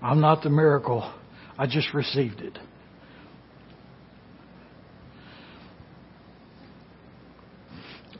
I'm 0.00 0.22
not 0.22 0.42
the 0.42 0.48
miracle. 0.48 1.12
I 1.58 1.66
just 1.66 1.92
received 1.92 2.40
it. 2.40 2.58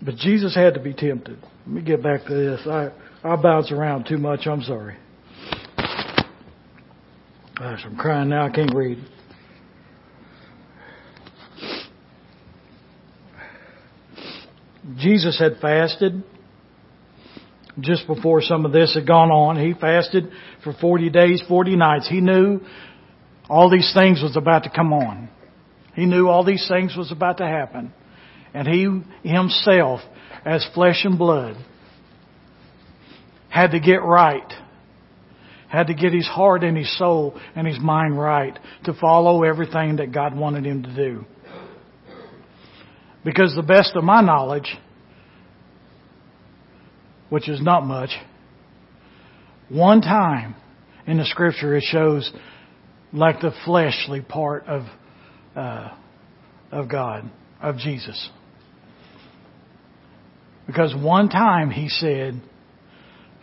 But 0.03 0.17
Jesus 0.17 0.55
had 0.55 0.75
to 0.75 0.81
be 0.81 0.93
tempted. 0.93 1.39
Let 1.67 1.67
me 1.67 1.81
get 1.81 2.03
back 2.03 2.27
to 2.27 2.35
this. 2.35 2.61
I, 2.67 2.91
I 3.25 3.37
bounce 3.37 3.73
around 3.73 4.05
too 4.07 4.19
much. 4.19 4.47
I'm 4.47 4.63
sorry. 4.63 4.99
Gosh, 7.59 7.81
I'm 7.85 7.97
crying 7.97 8.29
now. 8.29 8.47
I 8.47 8.51
can't 8.51 8.73
read. 8.73 8.99
Jesus 14.97 15.37
had 15.41 15.57
fasted 15.61 16.23
just 17.81 18.07
before 18.07 18.43
some 18.43 18.65
of 18.65 18.71
this 18.71 18.95
had 18.95 19.09
gone 19.09 19.31
on. 19.31 19.59
He 19.59 19.75
fasted 19.75 20.31
for 20.63 20.73
40 20.73 21.11
days, 21.11 21.43
40 21.49 21.75
nights. 21.75 22.09
He 22.09 22.21
knew 22.21 22.61
all 23.51 23.69
these 23.69 23.93
things 23.93 24.23
was 24.23 24.37
about 24.37 24.63
to 24.63 24.71
come 24.71 24.93
on. 24.93 25.29
He 25.95 26.07
knew 26.07 26.29
all 26.29 26.45
these 26.45 26.67
things 26.69 26.97
was 26.97 27.11
about 27.11 27.39
to 27.39 27.45
happen. 27.45 27.93
And 28.55 28.69
he 28.69 29.29
himself, 29.29 30.01
as 30.45 30.65
flesh 30.75 31.01
and 31.05 31.19
blood, 31.19 31.57
had 33.49 33.73
to 33.73 33.81
get 33.81 34.03
right. 34.05 34.53
Had 35.69 35.89
to 35.89 35.95
get 35.95 36.13
his 36.13 36.27
heart 36.27 36.65
and 36.65 36.77
his 36.77 36.97
soul 36.99 37.39
and 37.55 37.67
his 37.67 37.79
mind 37.79 38.19
right 38.19 38.59
to 38.85 38.95
follow 38.95 39.43
everything 39.43 39.97
that 39.97 40.13
God 40.13 40.37
wanted 40.37 40.65
him 40.65 40.83
to 40.83 40.95
do. 40.95 41.25
Because 43.25 43.55
the 43.55 43.63
best 43.63 43.95
of 43.95 44.05
my 44.05 44.23
knowledge, 44.23 44.77
which 47.29 47.49
is 47.49 47.61
not 47.61 47.85
much, 47.85 48.11
one 49.69 50.01
time 50.01 50.55
in 51.07 51.19
the 51.19 51.25
scripture 51.25 51.77
it 51.77 51.85
shows 51.85 52.33
like 53.13 53.41
the 53.41 53.53
fleshly 53.65 54.23
part 54.23 54.67
of 54.67 54.85
uh, 55.55 55.91
of 56.71 56.89
God, 56.89 57.31
of 57.61 57.77
Jesus. 57.79 58.31
Because 60.67 60.95
one 60.95 61.29
time 61.29 61.71
he 61.71 61.89
said, 61.89 62.41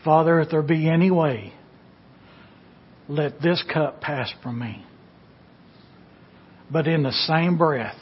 Father, 0.03 0.39
if 0.39 0.49
there 0.51 0.61
be 0.61 0.89
any 0.89 1.09
way, 1.09 1.53
let 3.07 3.41
this 3.41 3.63
cup 3.71 4.01
pass 4.01 4.31
from 4.41 4.59
me. 4.59 4.85
But 6.71 6.87
in 6.87 7.03
the 7.03 7.11
same 7.11 7.57
breath, 7.57 7.97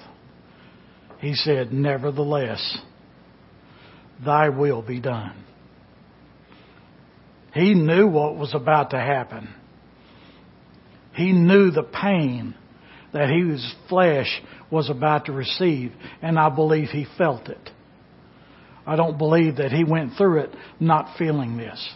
he 1.19 1.33
said, 1.33 1.73
Nevertheless, 1.73 2.77
thy 4.23 4.49
will 4.49 4.81
be 4.81 4.99
done. 4.99 5.43
He 7.53 7.73
knew 7.73 8.07
what 8.07 8.35
was 8.35 8.53
about 8.55 8.91
to 8.91 8.97
happen. 8.97 9.53
He 11.13 11.31
knew 11.31 11.69
the 11.71 11.83
pain 11.83 12.55
that 13.13 13.29
his 13.29 13.73
flesh 13.89 14.41
was 14.71 14.89
about 14.89 15.25
to 15.25 15.31
receive, 15.31 15.93
and 16.21 16.39
I 16.39 16.49
believe 16.49 16.89
he 16.89 17.05
felt 17.17 17.47
it. 17.47 17.69
I 18.85 18.95
don't 18.95 19.17
believe 19.17 19.57
that 19.57 19.71
he 19.71 19.83
went 19.83 20.17
through 20.17 20.39
it 20.39 20.49
not 20.79 21.15
feeling 21.17 21.57
this, 21.57 21.95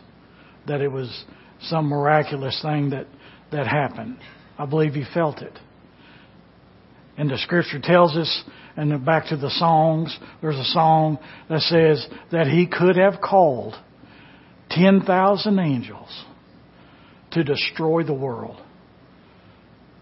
that 0.68 0.82
it 0.82 0.92
was 0.92 1.26
some 1.62 1.88
miraculous 1.88 2.60
thing 2.62 2.92
that, 2.92 3.08
that 3.52 3.68
happened. 3.68 4.20
I 4.58 4.66
believe 4.66 4.94
he 4.94 5.06
felt 5.14 5.42
it. 5.42 5.58
And 7.18 7.30
the 7.30 7.38
scripture 7.38 7.80
tells 7.82 8.16
us, 8.16 8.44
and 8.76 9.04
back 9.04 9.28
to 9.30 9.38
the 9.38 9.50
songs, 9.50 10.18
there's 10.42 10.58
a 10.58 10.64
song 10.66 11.18
that 11.50 11.62
says 11.62 12.08
that 12.32 12.48
he 12.48 12.68
could 12.68 12.96
have 12.96 13.20
called 13.22 13.74
10,000 14.70 15.60
angels 15.60 16.26
to 17.32 17.44
destroy 17.44 18.04
the 18.04 18.14
world 18.14 18.62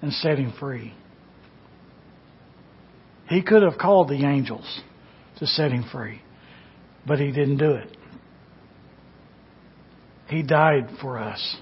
and 0.01 0.11
set 0.11 0.37
him 0.37 0.53
free. 0.59 0.93
He 3.27 3.41
could 3.41 3.63
have 3.63 3.77
called 3.79 4.09
the 4.09 4.25
angels 4.25 4.81
to 5.39 5.47
set 5.47 5.71
him 5.71 5.85
free. 5.91 6.21
But 7.07 7.19
he 7.19 7.31
didn't 7.31 7.57
do 7.57 7.71
it. 7.71 7.95
He 10.27 10.41
died 10.41 10.89
for 11.01 11.19
us. 11.19 11.57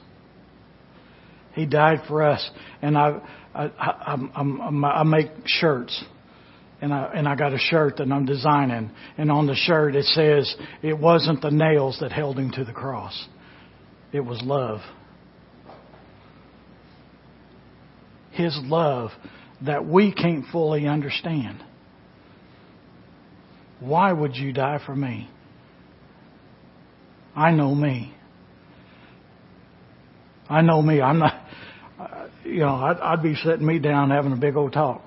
He 1.54 1.66
died 1.66 2.02
for 2.08 2.24
us. 2.24 2.50
And 2.82 2.98
I, 2.98 3.22
I, 3.54 3.66
I, 3.78 4.18
I, 4.36 4.88
I 5.00 5.04
make 5.04 5.30
shirts. 5.46 6.04
And 6.82 6.94
I, 6.94 7.12
and 7.16 7.28
I 7.28 7.36
got 7.36 7.54
a 7.54 7.58
shirt 7.58 7.98
that 7.98 8.12
I'm 8.12 8.26
designing. 8.26 8.92
And 9.18 9.32
on 9.32 9.48
the 9.48 9.56
shirt 9.56 9.96
it 9.96 10.06
says, 10.06 10.54
it 10.82 10.98
wasn't 10.98 11.42
the 11.42 11.52
nails 11.52 11.98
that 12.02 12.12
held 12.12 12.38
him 12.38 12.52
to 12.52 12.66
the 12.66 12.74
cross. 12.74 13.28
It 14.12 14.22
was 14.22 14.42
love. 14.44 14.80
His 18.32 18.58
love 18.64 19.12
that 19.66 19.86
we 19.86 20.14
can't 20.14 20.46
fully 20.52 20.88
understand. 20.88 21.64
Why 23.80 24.12
would 24.12 24.36
you 24.36 24.52
die 24.52 24.80
for 24.86 24.96
me? 24.96 25.30
I 27.36 27.52
know 27.52 27.74
me. 27.74 28.14
I 30.50 30.62
know 30.62 30.82
me. 30.82 31.02
I'm 31.02 31.20
not, 31.20 31.46
you 32.44 32.60
know, 32.60 32.76
I'd, 32.76 32.98
I'd 32.98 33.24
be 33.24 33.36
sitting 33.36 33.66
me 33.66 33.80
down 33.80 34.10
having 34.10 34.34
a 34.34 34.38
big 34.38 34.56
old 34.56 34.74
talk. 34.74 35.02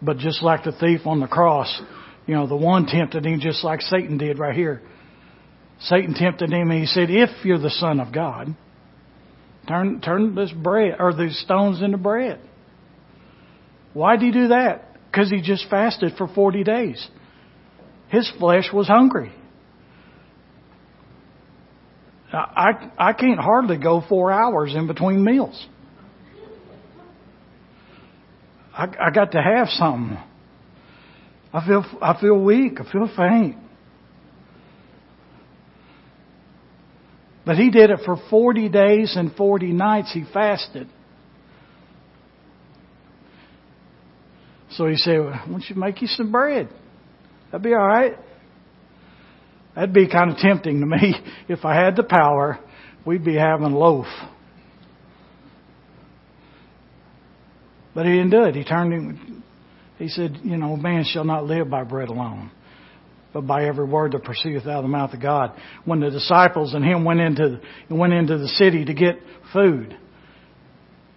But 0.00 0.18
just 0.18 0.42
like 0.42 0.64
the 0.64 0.72
thief 0.72 1.06
on 1.06 1.20
the 1.20 1.26
cross, 1.26 1.80
you 2.26 2.34
know, 2.34 2.46
the 2.46 2.56
one 2.56 2.86
tempted 2.86 3.24
him 3.24 3.40
just 3.40 3.64
like 3.64 3.80
Satan 3.80 4.18
did 4.18 4.38
right 4.38 4.54
here. 4.54 4.82
Satan 5.80 6.14
tempted 6.14 6.50
him 6.50 6.70
and 6.70 6.80
he 6.80 6.86
said, 6.86 7.10
if 7.10 7.44
you're 7.44 7.58
the 7.58 7.70
son 7.70 8.00
of 8.00 8.12
God, 8.12 8.54
turn, 9.68 10.00
turn 10.00 10.34
this 10.34 10.52
bread 10.52 10.96
or 10.98 11.14
these 11.14 11.38
stones 11.38 11.82
into 11.82 11.98
bread. 11.98 12.40
Why 13.92 14.16
did 14.16 14.26
he 14.26 14.32
do 14.32 14.48
that? 14.48 14.96
Because 15.10 15.30
he 15.30 15.40
just 15.40 15.68
fasted 15.70 16.14
for 16.16 16.28
40 16.28 16.64
days. 16.64 17.06
His 18.08 18.30
flesh 18.38 18.70
was 18.72 18.86
hungry. 18.86 19.32
I, 22.32 22.90
I 22.98 23.12
can't 23.12 23.38
hardly 23.38 23.78
go 23.78 24.02
four 24.08 24.32
hours 24.32 24.74
in 24.74 24.86
between 24.86 25.22
meals. 25.22 25.66
I, 28.72 28.88
I 29.00 29.10
got 29.10 29.32
to 29.32 29.42
have 29.42 29.68
something. 29.68 30.18
I 31.52 31.66
feel, 31.66 31.84
I 32.02 32.20
feel 32.20 32.38
weak. 32.38 32.78
I 32.80 32.92
feel 32.92 33.08
faint. 33.16 33.56
But 37.46 37.56
he 37.56 37.70
did 37.70 37.90
it 37.90 38.00
for 38.04 38.16
40 38.28 38.68
days 38.68 39.14
and 39.16 39.32
40 39.34 39.72
nights. 39.72 40.12
He 40.12 40.24
fasted. 40.34 40.88
So 44.72 44.88
he 44.88 44.96
said, 44.96 45.20
why 45.20 45.44
don't 45.48 45.64
you 45.66 45.76
make 45.76 46.02
you 46.02 46.08
some 46.08 46.32
bread? 46.32 46.68
That'd 47.50 47.62
be 47.62 47.72
all 47.72 47.86
right. 47.86 48.16
That'd 49.76 49.92
be 49.92 50.08
kind 50.08 50.30
of 50.30 50.38
tempting 50.38 50.80
to 50.80 50.86
me. 50.86 51.14
If 51.48 51.64
I 51.64 51.74
had 51.76 51.94
the 51.94 52.02
power, 52.02 52.58
we'd 53.04 53.24
be 53.24 53.36
having 53.36 53.70
loaf. 53.70 54.06
But 57.94 58.06
he 58.06 58.12
didn't 58.12 58.30
do 58.30 58.44
it. 58.44 58.56
He 58.56 58.64
turned 58.64 58.92
him, 58.92 59.44
he 59.98 60.08
said, 60.08 60.40
you 60.42 60.56
know, 60.56 60.76
man 60.76 61.04
shall 61.04 61.24
not 61.24 61.44
live 61.44 61.70
by 61.70 61.84
bread 61.84 62.08
alone, 62.08 62.50
but 63.32 63.42
by 63.46 63.66
every 63.66 63.86
word 63.86 64.12
that 64.12 64.24
proceedeth 64.24 64.64
out 64.64 64.78
of 64.78 64.82
the 64.82 64.88
mouth 64.88 65.14
of 65.14 65.22
God. 65.22 65.52
When 65.84 66.00
the 66.00 66.10
disciples 66.10 66.74
and 66.74 66.84
him 66.84 67.04
went 67.04 67.20
into, 67.20 67.60
went 67.88 68.12
into 68.12 68.38
the 68.38 68.48
city 68.48 68.84
to 68.84 68.92
get 68.92 69.18
food, 69.52 69.96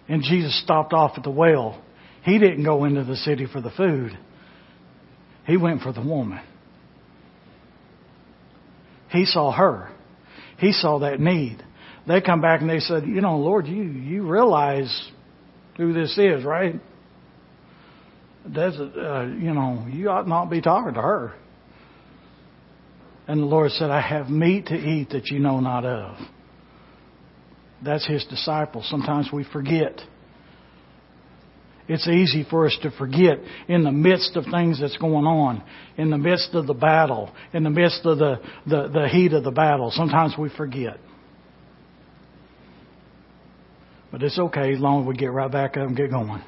and 0.08 0.22
Jesus 0.22 0.62
stopped 0.62 0.92
off 0.92 1.12
at 1.16 1.24
the 1.24 1.30
well, 1.30 1.82
he 2.24 2.38
didn't 2.38 2.64
go 2.64 2.84
into 2.84 3.04
the 3.04 3.16
city 3.16 3.46
for 3.50 3.60
the 3.60 3.70
food. 3.70 4.16
He 5.46 5.56
went 5.56 5.82
for 5.82 5.92
the 5.92 6.02
woman. 6.02 6.40
He 9.10 9.24
saw 9.24 9.52
her. 9.52 9.90
He 10.58 10.72
saw 10.72 11.00
that 11.00 11.20
need. 11.20 11.62
They 12.06 12.20
come 12.20 12.40
back 12.40 12.60
and 12.60 12.70
they 12.70 12.80
said, 12.80 13.04
you 13.06 13.20
know, 13.20 13.38
Lord, 13.38 13.66
you, 13.66 13.82
you 13.82 14.26
realize 14.26 15.10
who 15.76 15.92
this 15.92 16.16
is, 16.18 16.44
right? 16.44 16.74
That's, 18.46 18.76
uh, 18.76 19.22
you 19.38 19.52
know, 19.52 19.86
you 19.90 20.08
ought 20.10 20.26
not 20.26 20.50
be 20.50 20.60
talking 20.60 20.94
to 20.94 21.00
her. 21.00 21.34
And 23.28 23.40
the 23.40 23.46
Lord 23.46 23.70
said, 23.72 23.90
I 23.90 24.00
have 24.00 24.28
meat 24.28 24.66
to 24.66 24.74
eat 24.74 25.10
that 25.10 25.28
you 25.28 25.38
know 25.38 25.60
not 25.60 25.84
of. 25.84 26.16
That's 27.84 28.06
His 28.06 28.24
disciples. 28.24 28.88
Sometimes 28.90 29.28
we 29.32 29.44
forget. 29.44 30.00
It's 31.90 32.06
easy 32.06 32.46
for 32.48 32.66
us 32.66 32.78
to 32.82 32.92
forget 32.92 33.40
in 33.66 33.82
the 33.82 33.90
midst 33.90 34.36
of 34.36 34.44
things 34.44 34.80
that's 34.80 34.96
going 34.98 35.26
on, 35.26 35.60
in 35.96 36.10
the 36.10 36.18
midst 36.18 36.54
of 36.54 36.68
the 36.68 36.72
battle, 36.72 37.34
in 37.52 37.64
the 37.64 37.70
midst 37.70 38.06
of 38.06 38.16
the, 38.16 38.40
the, 38.64 38.88
the 38.94 39.08
heat 39.08 39.32
of 39.32 39.42
the 39.42 39.50
battle. 39.50 39.90
Sometimes 39.90 40.34
we 40.38 40.50
forget. 40.50 40.98
But 44.12 44.22
it's 44.22 44.38
okay 44.38 44.72
as 44.72 44.78
long 44.78 45.02
as 45.02 45.08
we 45.08 45.16
get 45.16 45.32
right 45.32 45.50
back 45.50 45.76
up 45.76 45.88
and 45.88 45.96
get 45.96 46.10
going. 46.10 46.44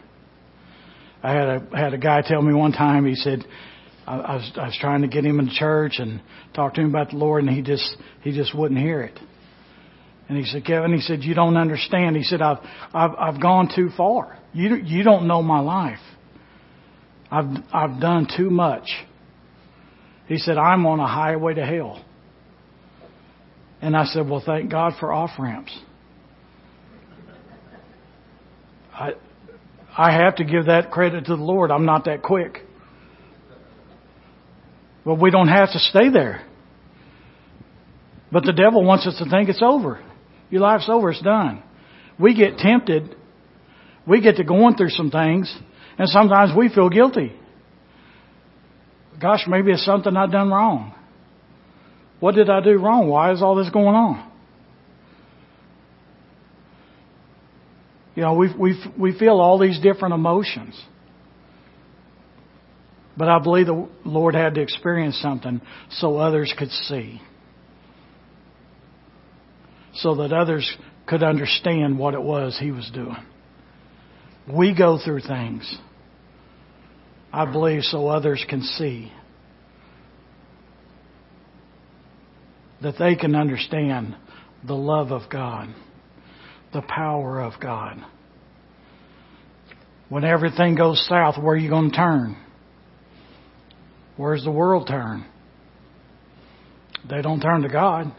I 1.25 1.33
had 1.33 1.49
a 1.49 1.77
had 1.77 1.93
a 1.93 1.99
guy 1.99 2.23
tell 2.23 2.41
me 2.41 2.55
one 2.55 2.71
time. 2.71 3.05
He 3.05 3.17
said, 3.17 3.45
I, 4.07 4.19
I 4.19 4.35
was 4.37 4.53
I 4.55 4.67
was 4.67 4.79
trying 4.81 5.03
to 5.03 5.09
get 5.09 5.25
him 5.25 5.41
in 5.41 5.51
church 5.51 5.95
and 5.99 6.23
talk 6.55 6.75
to 6.75 6.83
him 6.83 6.91
about 6.91 7.11
the 7.11 7.17
Lord, 7.17 7.43
and 7.43 7.53
he 7.53 7.63
just 7.63 7.97
he 8.23 8.31
just 8.31 8.57
wouldn't 8.57 8.79
hear 8.79 9.03
it. 9.03 9.19
And 10.33 10.43
he 10.43 10.51
said, 10.51 10.65
Kevin, 10.65 10.95
he 10.95 11.01
said, 11.03 11.25
you 11.25 11.35
don't 11.35 11.59
understand. 11.59 12.17
He 12.17 12.23
said, 12.23 12.41
I've 12.41 12.57
I've 12.95 13.11
I've 13.19 13.43
gone 13.43 13.69
too 13.77 13.91
far. 13.95 14.39
You 14.55 14.77
you 14.77 15.03
don't 15.03 15.29
know 15.29 15.43
my 15.43 15.61
life. 15.61 15.99
I've 17.31 17.55
I've 17.71 18.01
done 18.01 18.27
too 18.35 18.49
much. 18.49 18.89
He 20.29 20.39
said, 20.39 20.57
I'm 20.57 20.87
on 20.87 21.01
a 21.01 21.07
highway 21.07 21.53
to 21.53 21.67
hell. 21.67 22.03
And 23.83 23.95
I 23.95 24.07
said, 24.07 24.27
Well, 24.27 24.43
thank 24.43 24.71
God 24.71 24.95
for 24.99 25.13
off 25.13 25.33
ramps. 25.39 25.79
I, 28.95 29.11
I 29.95 30.13
have 30.13 30.37
to 30.37 30.45
give 30.45 30.65
that 30.65 30.91
credit 30.91 31.27
to 31.27 31.37
the 31.37 31.43
Lord. 31.43 31.71
I'm 31.71 31.85
not 31.85 32.07
that 32.07 32.23
quick. 32.23 32.61
But 35.05 35.21
we 35.21 35.31
don't 35.31 35.49
have 35.49 35.71
to 35.73 35.79
stay 35.79 36.09
there. 36.09 36.43
But 38.33 38.45
the 38.45 38.55
devil 38.55 38.83
wants 38.83 39.07
us 39.07 39.19
to 39.19 39.29
think 39.29 39.51
it's 39.51 39.63
over. 39.63 40.03
Your 40.53 40.61
life's 40.61 40.87
over, 40.87 41.11
it's 41.11 41.23
done. 41.23 41.63
We 42.21 42.35
get 42.35 42.59
tempted. 42.59 43.17
We 44.07 44.21
get 44.21 44.37
to 44.37 44.45
going 44.45 44.77
through 44.77 44.91
some 44.91 45.11
things, 45.11 45.53
and 45.99 46.11
sometimes 46.11 46.55
we 46.55 46.69
feel 46.69 46.91
guilty. 46.91 47.33
Gosh, 49.19 49.45
maybe 49.49 49.73
it's 49.73 49.85
something 49.85 50.15
I've 50.15 50.31
done 50.31 50.51
wrong. 50.51 50.95
What 52.21 52.35
did 52.35 52.51
I 52.51 52.61
do 52.61 52.77
wrong? 52.77 53.09
Why 53.09 53.33
is 53.33 53.41
all 53.41 53.55
this 53.55 53.71
going 53.71 53.95
on? 53.95 54.31
You 58.15 58.23
know, 58.23 58.35
we 58.35 58.55
we 58.55 58.85
we 58.99 59.19
feel 59.19 59.41
all 59.41 59.59
these 59.59 59.81
different 59.81 60.13
emotions. 60.13 60.79
But 63.17 63.29
I 63.29 63.39
believe 63.39 63.67
the 63.67 63.89
Lord 64.05 64.35
had 64.35 64.57
to 64.57 64.61
experience 64.61 65.19
something 65.23 65.63
so 65.93 66.19
others 66.19 66.53
could 66.59 66.71
see. 66.71 67.23
So 69.95 70.17
that 70.17 70.33
others 70.33 70.71
could 71.07 71.23
understand 71.23 71.99
what 71.99 72.15
it 72.15 72.23
was 72.23 72.57
he 72.59 72.71
was 72.71 72.91
doing. 72.93 73.25
We 74.53 74.75
go 74.77 74.99
through 75.03 75.21
things, 75.21 75.79
I 77.33 77.51
believe, 77.51 77.83
so 77.83 78.09
others 78.09 78.45
can 78.49 78.63
see. 78.63 79.13
That 82.83 82.95
they 82.99 83.15
can 83.15 83.37
understand 83.37 84.17
the 84.67 84.75
love 84.75 85.13
of 85.13 85.31
God 85.31 85.73
the 86.73 86.83
power 86.83 87.41
of 87.41 87.61
God. 87.61 88.03
When 90.09 90.25
everything 90.25 90.75
goes 90.75 91.05
south, 91.09 91.37
where 91.43 91.55
are 91.55 91.59
you 91.59 91.71
going 91.71 91.91
to 91.91 91.97
turn? 91.97 92.37
Where's 94.17 94.45
the 94.45 94.51
world 94.51 94.87
turn? 94.89 95.27
They 97.09 97.23
don't 97.23 97.41
turn 97.41 97.63
to 97.63 97.69
God. 97.69 98.13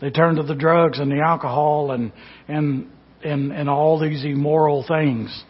They 0.00 0.10
turn 0.10 0.36
to 0.36 0.42
the 0.42 0.54
drugs 0.54 0.98
and 0.98 1.10
the 1.10 1.20
alcohol 1.20 1.90
and 1.90 2.12
and 2.48 2.90
and, 3.24 3.52
and 3.52 3.68
all 3.68 3.98
these 3.98 4.24
immoral 4.24 4.84
things. 4.86 5.44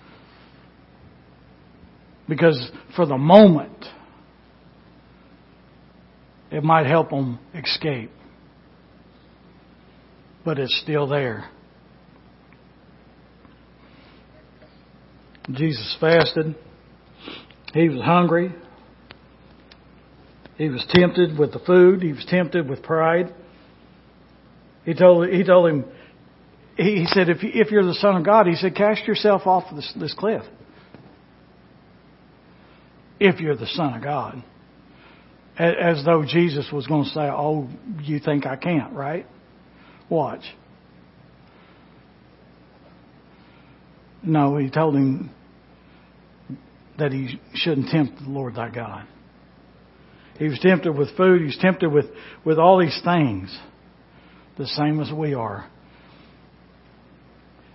Because 2.28 2.70
for 2.94 3.07
the 3.07 3.18
moment, 3.18 3.84
it 6.51 6.62
might 6.62 6.86
help 6.86 7.11
them 7.11 7.38
escape 7.55 8.11
but 10.47 10.61
it's 10.61 10.80
still 10.80 11.09
there. 11.09 11.51
Jesus 15.51 15.97
fasted. 16.01 16.55
He 17.74 17.88
was 17.88 18.01
hungry. 18.01 18.55
He 20.57 20.68
was 20.68 20.86
tempted 20.88 21.36
with 21.36 21.53
the 21.53 21.59
food. 21.59 22.01
He 22.01 22.12
was 22.12 22.24
tempted 22.28 22.70
with 22.70 22.84
pride. 22.84 23.34
He 24.87 24.95
told, 24.95 25.28
he 25.28 25.43
told 25.43 25.68
him, 25.68 25.84
he, 26.76 27.07
said, 27.09 27.28
if, 27.28 27.39
if 27.43 27.70
you're 27.70 27.84
the 27.84 27.95
Son 27.95 28.16
of 28.16 28.24
God, 28.24 28.47
he 28.47 28.55
said, 28.55 28.76
cast 28.76 29.05
yourself 29.05 29.43
off 29.47 29.64
this, 29.74 29.93
this 29.99 30.14
cliff. 30.14 30.43
If 33.18 33.41
you're 33.41 33.57
the 33.57 33.66
Son 33.66 33.95
of 33.95 34.03
God. 34.03 34.43
As 35.59 36.05
though 36.05 36.24
Jesus 36.24 36.68
was 36.72 36.87
going 36.87 37.05
to 37.05 37.11
say, 37.11 37.20
oh, 37.22 37.68
you 38.03 38.20
think 38.20 38.47
I 38.47 38.57
can't, 38.57 38.93
right? 38.93 39.26
Watch. 40.09 40.43
No, 44.22 44.57
he 44.57 44.70
told 44.70 44.95
him 44.95 45.30
that 46.99 47.11
he 47.11 47.41
shouldn't 47.55 47.89
tempt 47.89 48.22
the 48.22 48.28
Lord 48.28 48.55
thy 48.55 48.68
God. 48.68 49.07
He 50.39 50.45
was 50.45 50.59
tempted 50.61 50.93
with 50.93 51.16
food. 51.16 51.41
He 51.41 51.47
was 51.47 51.59
tempted 51.61 51.91
with, 51.91 52.07
with 52.45 52.59
all 52.59 52.78
these 52.78 53.01
things, 53.03 53.57
the 54.59 54.66
same 54.66 55.00
as 55.00 55.12
we 55.12 55.34
are. 55.34 55.68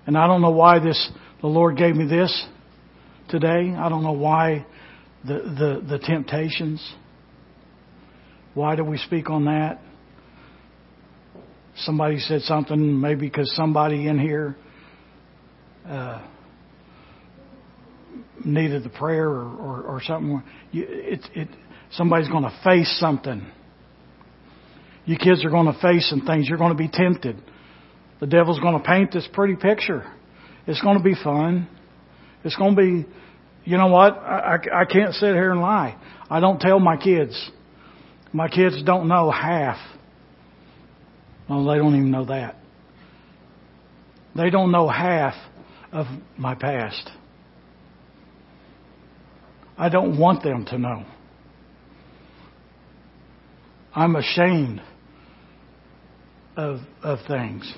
And 0.07 0.17
I 0.17 0.27
don't 0.27 0.41
know 0.41 0.51
why 0.51 0.79
this, 0.79 1.11
the 1.41 1.47
Lord 1.47 1.77
gave 1.77 1.95
me 1.95 2.07
this 2.07 2.45
today. 3.29 3.73
I 3.77 3.89
don't 3.89 4.03
know 4.03 4.13
why 4.13 4.65
the, 5.23 5.33
the, 5.33 5.97
the 5.97 5.99
temptations. 5.99 6.93
Why 8.53 8.75
do 8.75 8.83
we 8.83 8.97
speak 8.97 9.29
on 9.29 9.45
that? 9.45 9.79
somebody 11.77 12.19
said 12.19 12.41
something, 12.41 12.99
maybe 12.99 13.27
because 13.27 13.53
somebody 13.55 14.07
in 14.07 14.19
here 14.19 14.55
uh, 15.87 16.25
needed 18.43 18.83
the 18.83 18.89
prayer 18.89 19.27
or, 19.27 19.49
or, 19.55 19.81
or 19.83 20.01
something. 20.03 20.43
It, 20.73 21.21
it, 21.35 21.47
somebody's 21.91 22.29
going 22.29 22.43
to 22.43 22.59
face 22.63 22.97
something. 22.99 23.45
You 25.05 25.17
kids 25.17 25.43
are 25.45 25.49
going 25.49 25.71
to 25.71 25.79
face 25.79 26.09
some 26.09 26.21
things. 26.21 26.47
You're 26.47 26.57
going 26.57 26.71
to 26.71 26.77
be 26.77 26.89
tempted. 26.89 27.41
The 28.19 28.27
devil's 28.27 28.59
going 28.59 28.77
to 28.77 28.83
paint 28.83 29.11
this 29.11 29.27
pretty 29.33 29.55
picture. 29.55 30.03
It's 30.67 30.81
going 30.81 30.97
to 30.97 31.03
be 31.03 31.15
fun. 31.15 31.67
It's 32.43 32.55
going 32.55 32.75
to 32.75 32.81
be, 32.81 33.05
you 33.65 33.77
know 33.77 33.87
what? 33.87 34.13
I, 34.13 34.57
I, 34.73 34.81
I 34.81 34.85
can't 34.85 35.13
sit 35.13 35.33
here 35.33 35.51
and 35.51 35.61
lie. 35.61 35.97
I 36.29 36.39
don't 36.39 36.59
tell 36.59 36.79
my 36.79 36.97
kids. 36.97 37.51
My 38.31 38.47
kids 38.47 38.81
don't 38.83 39.07
know 39.07 39.31
half 39.31 39.77
well, 41.51 41.65
they 41.65 41.77
don't 41.79 41.95
even 41.95 42.11
know 42.11 42.23
that. 42.25 42.55
They 44.37 44.49
don't 44.49 44.71
know 44.71 44.87
half 44.87 45.33
of 45.91 46.05
my 46.37 46.55
past. 46.55 47.11
I 49.77 49.89
don't 49.89 50.17
want 50.17 50.43
them 50.43 50.63
to 50.67 50.77
know. 50.77 51.03
I'm 53.93 54.15
ashamed 54.15 54.81
of, 56.55 56.79
of 57.03 57.19
things. 57.27 57.73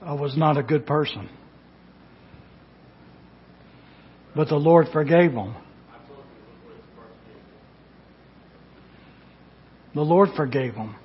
I 0.00 0.14
was 0.14 0.36
not 0.36 0.56
a 0.56 0.62
good 0.62 0.86
person. 0.86 1.28
But 4.34 4.48
the 4.48 4.56
Lord 4.56 4.86
forgave 4.92 5.32
them. 5.32 5.54
The 9.94 10.00
Lord 10.00 10.30
forgave 10.34 10.74
them. 10.74 10.96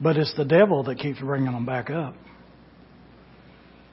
But 0.00 0.16
it's 0.16 0.34
the 0.36 0.44
devil 0.44 0.82
that 0.84 0.98
keeps 0.98 1.20
bringing 1.20 1.52
them 1.52 1.64
back 1.64 1.88
up. 1.88 2.14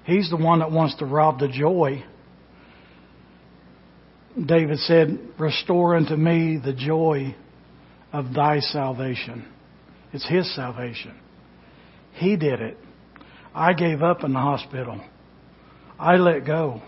He's 0.03 0.29
the 0.29 0.37
one 0.37 0.59
that 0.59 0.71
wants 0.71 0.95
to 0.97 1.05
rob 1.05 1.39
the 1.39 1.47
joy. 1.47 2.03
David 4.45 4.79
said, 4.79 5.19
Restore 5.39 5.95
unto 5.95 6.15
me 6.15 6.59
the 6.63 6.73
joy 6.73 7.35
of 8.11 8.33
thy 8.33 8.59
salvation. 8.59 9.45
It's 10.13 10.27
his 10.27 10.53
salvation. 10.55 11.15
He 12.13 12.35
did 12.35 12.61
it. 12.61 12.77
I 13.53 13.73
gave 13.73 14.01
up 14.01 14.23
in 14.23 14.33
the 14.33 14.39
hospital. 14.39 15.01
I 15.99 16.15
let 16.15 16.45
go. 16.45 16.81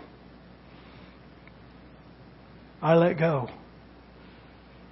I 2.82 2.94
let 2.94 3.18
go. 3.18 3.48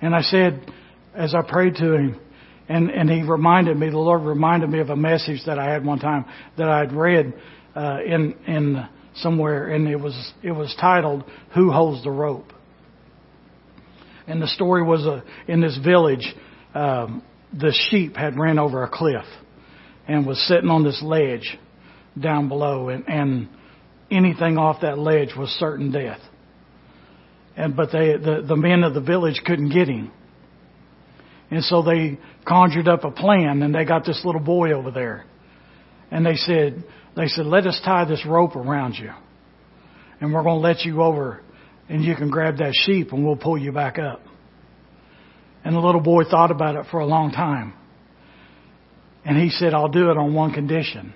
And 0.01 0.15
I 0.15 0.23
said, 0.23 0.73
as 1.15 1.35
I 1.35 1.43
prayed 1.43 1.77
to 1.77 1.95
him, 1.95 2.21
and, 2.69 2.91
and 2.91 3.11
he 3.11 3.23
reminded 3.23 3.77
me, 3.77 3.91
the 3.91 3.99
Lord 3.99 4.23
reminded 4.23 4.71
me 4.71 4.81
of 4.81 4.89
a 4.89 4.97
message 4.97 5.43
that 5.47 5.59
I 5.59 5.71
had 5.71 5.85
one 5.85 5.99
time 5.99 6.25
that 6.57 6.69
I 6.69 6.79
had 6.79 6.93
read 6.93 7.35
uh, 7.75 7.99
in 8.05 8.35
in 8.47 8.87
somewhere, 9.17 9.69
and 9.69 9.89
it 9.89 9.97
was 9.97 10.33
it 10.43 10.53
was 10.53 10.75
titled 10.81 11.25
"Who 11.55 11.71
Holds 11.71 12.03
the 12.05 12.11
Rope." 12.11 12.53
And 14.27 14.41
the 14.41 14.47
story 14.49 14.83
was 14.83 15.05
a, 15.05 15.23
in 15.51 15.61
this 15.61 15.79
village, 15.85 16.35
um, 16.75 17.23
the 17.53 17.75
sheep 17.91 18.17
had 18.17 18.39
ran 18.39 18.59
over 18.59 18.83
a 18.83 18.89
cliff 18.89 19.25
and 20.07 20.27
was 20.27 20.41
sitting 20.49 20.71
on 20.71 20.85
this 20.85 21.01
ledge 21.03 21.59
down 22.21 22.49
below, 22.49 22.89
and, 22.89 23.09
and 23.09 23.49
anything 24.11 24.59
off 24.59 24.83
that 24.83 24.99
ledge 24.99 25.31
was 25.37 25.49
certain 25.59 25.91
death. 25.91 26.21
And 27.57 27.77
but 27.77 27.91
they 27.93 28.17
the, 28.17 28.45
the 28.47 28.57
men 28.57 28.83
of 28.83 28.95
the 28.95 29.01
village 29.01 29.43
couldn't 29.45 29.71
get 29.71 29.89
him. 29.89 30.11
And 31.51 31.63
so 31.65 31.83
they 31.83 32.19
conjured 32.49 32.89
up 32.89 33.05
a 33.05 33.11
plan 33.11 33.63
and 33.63 33.75
they 33.75 33.85
got 33.85 34.07
this 34.07 34.23
little 34.25 34.41
boy 34.41 34.73
over 34.73 34.91
there. 34.91 35.27
And 36.11 36.25
they 36.25 36.37
said, 36.37 36.83
they 37.15 37.27
said, 37.27 37.45
let 37.45 37.67
us 37.67 37.79
tie 37.85 38.07
this 38.07 38.25
rope 38.27 38.57
around 38.57 38.95
you. 38.95 39.11
And 40.21 40.33
we're 40.33 40.43
going 40.43 40.63
to 40.63 40.67
let 40.67 40.81
you 40.87 41.03
over 41.03 41.43
and 41.93 42.03
you 42.03 42.17
can 42.17 42.31
grab 42.31 42.57
that 42.57 42.73
sheep 42.73 43.13
and 43.13 43.23
we'll 43.23 43.37
pull 43.37 43.59
you 43.59 43.71
back 43.71 43.99
up. 43.99 44.23
And 45.63 45.77
the 45.77 45.79
little 45.81 46.01
boy 46.01 46.25
thought 46.25 46.51
about 46.51 46.75
it 46.75 46.87
for 46.91 47.01
a 47.01 47.07
long 47.07 47.33
time. 47.33 47.75
And 49.27 49.37
he 49.37 49.51
said, 49.51 49.75
I'll 49.75 49.91
do 49.91 50.11
it 50.11 50.17
on 50.17 50.33
one 50.33 50.55
condition. 50.55 51.13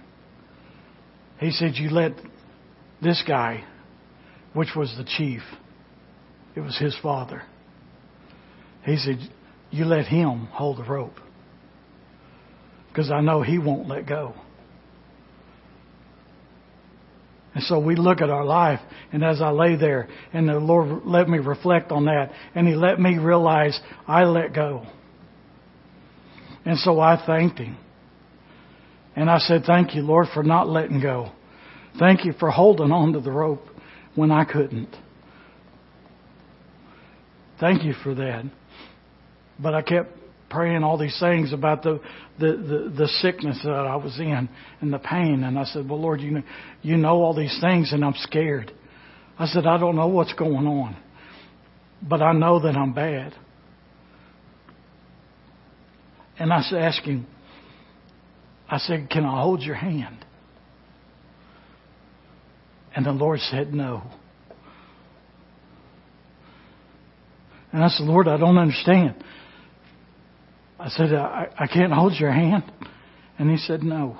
He 1.41 1.51
said, 1.51 1.77
You 1.77 1.89
let 1.89 2.13
this 3.03 3.25
guy, 3.27 3.65
which 4.53 4.69
was 4.77 4.95
the 4.99 5.05
chief, 5.17 5.41
it 6.55 6.61
was 6.61 6.79
his 6.79 6.95
father. 7.03 7.43
He 8.85 8.99
said, 8.99 9.17
You 9.71 9.87
let 9.87 10.05
him 10.05 10.47
hold 10.53 10.77
the 10.77 10.85
rope. 10.85 11.19
Because 12.89 13.11
I 13.11 13.23
know 13.23 13.41
he 13.41 13.59
won't 13.59 13.89
let 13.89 14.07
go. 14.07 14.35
And 17.57 17.65
so 17.65 17.79
we 17.79 17.97
look 17.97 18.21
at 18.21 18.29
our 18.29 18.45
life, 18.45 18.81
and 19.15 19.25
as 19.25 19.41
I 19.41 19.49
lay 19.49 19.77
there, 19.77 20.09
and 20.35 20.47
the 20.47 20.59
Lord 20.59 21.07
let 21.07 21.27
me 21.27 21.39
reflect 21.39 21.91
on 21.91 22.05
that, 22.05 22.31
and 22.55 22.69
He 22.69 22.75
let 22.75 23.01
me 23.01 23.17
realize 23.17 23.81
I 24.07 24.25
let 24.25 24.53
go. 24.53 24.85
And 26.67 26.79
so 26.79 27.01
I 27.01 27.25
thanked 27.25 27.59
Him. 27.59 27.79
And 29.17 29.31
I 29.31 29.39
said, 29.39 29.63
Thank 29.67 29.95
you, 29.95 30.03
Lord, 30.03 30.27
for 30.35 30.43
not 30.43 30.69
letting 30.69 31.01
go. 31.01 31.33
Thank 31.99 32.27
you 32.27 32.35
for 32.39 32.51
holding 32.51 32.93
on 32.93 33.15
to 33.15 33.21
the 33.21 33.33
rope 33.33 33.65
when 34.15 34.31
I 34.31 34.45
couldn't. 34.45 34.95
Thank 37.59 37.85
you 37.85 37.95
for 38.05 38.15
that. 38.17 38.45
But 39.59 39.73
I 39.73 39.81
kept 39.81 40.11
praying 40.57 40.83
all 40.83 40.97
these 40.97 41.19
things 41.21 41.53
about 41.53 41.83
the, 41.83 42.01
the, 42.41 42.47
the, 42.47 42.95
the, 42.97 43.09
sickness 43.21 43.61
that 43.63 43.71
I 43.71 43.97
was 43.97 44.19
in 44.19 44.49
and 44.81 44.91
the 44.91 44.99
pain. 44.99 45.45
And 45.45 45.59
I 45.59 45.65
said, 45.65 45.87
Well, 45.87 46.01
Lord, 46.01 46.23
you 46.23 46.31
know, 46.31 46.43
you 46.81 46.97
know 46.97 47.21
all 47.21 47.35
these 47.37 47.59
things, 47.61 47.93
and 47.93 48.03
I'm 48.03 48.15
scared. 48.17 48.73
I 49.39 49.45
said, 49.45 49.67
I 49.67 49.77
don't 49.77 49.97
know 49.97 50.09
what's 50.09 50.33
going 50.33 50.67
on, 50.67 50.97
but 52.01 52.23
I 52.23 52.33
know 52.33 52.59
that 52.63 52.75
I'm 52.75 52.95
bad. 52.95 53.35
And 56.39 56.51
I 56.51 56.63
said, 56.63 56.79
ask 56.79 57.03
him, 57.03 57.27
I 58.67 58.79
said, 58.79 59.11
Can 59.11 59.27
I 59.27 59.43
hold 59.43 59.61
your 59.61 59.75
hand? 59.75 60.25
And 62.95 63.05
the 63.05 63.13
Lord 63.13 63.41
said, 63.41 63.75
No. 63.75 64.11
And 67.73 67.85
I 67.85 67.89
said, 67.89 68.07
Lord, 68.07 68.27
I 68.27 68.39
don't 68.39 68.57
understand. 68.57 69.23
I 70.79 70.89
said, 70.91 71.15
I, 71.15 71.49
I 71.59 71.67
can't 71.67 71.93
hold 71.93 72.15
your 72.19 72.33
hand. 72.33 72.65
And 73.39 73.51
he 73.51 73.57
said, 73.57 73.83
No. 73.83 74.19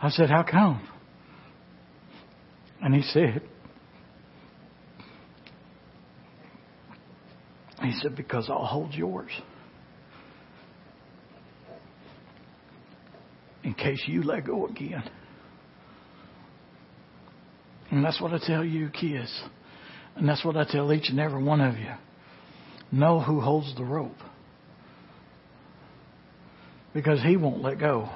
I 0.00 0.08
said, 0.10 0.30
How 0.30 0.44
come? 0.48 0.86
And 2.80 2.94
he 2.94 3.02
said, 3.02 3.42
He 7.82 7.92
said, 8.00 8.14
Because 8.16 8.48
I'll 8.48 8.64
hold 8.64 8.94
yours. 8.94 9.30
In 13.64 13.74
case 13.74 14.02
you 14.06 14.22
let 14.22 14.46
go 14.46 14.66
again. 14.66 15.02
And 17.90 18.04
that's 18.04 18.20
what 18.20 18.32
I 18.32 18.38
tell 18.46 18.64
you, 18.64 18.88
kids. 18.88 19.42
And 20.16 20.28
that's 20.28 20.44
what 20.44 20.56
I 20.56 20.64
tell 20.64 20.92
each 20.92 21.10
and 21.10 21.18
every 21.18 21.42
one 21.42 21.60
of 21.60 21.76
you 21.76 21.92
know 22.92 23.20
who 23.20 23.40
holds 23.40 23.74
the 23.76 23.84
rope. 23.84 24.16
Because 26.92 27.22
he 27.22 27.36
won't 27.36 27.62
let 27.62 27.78
go. 27.78 28.08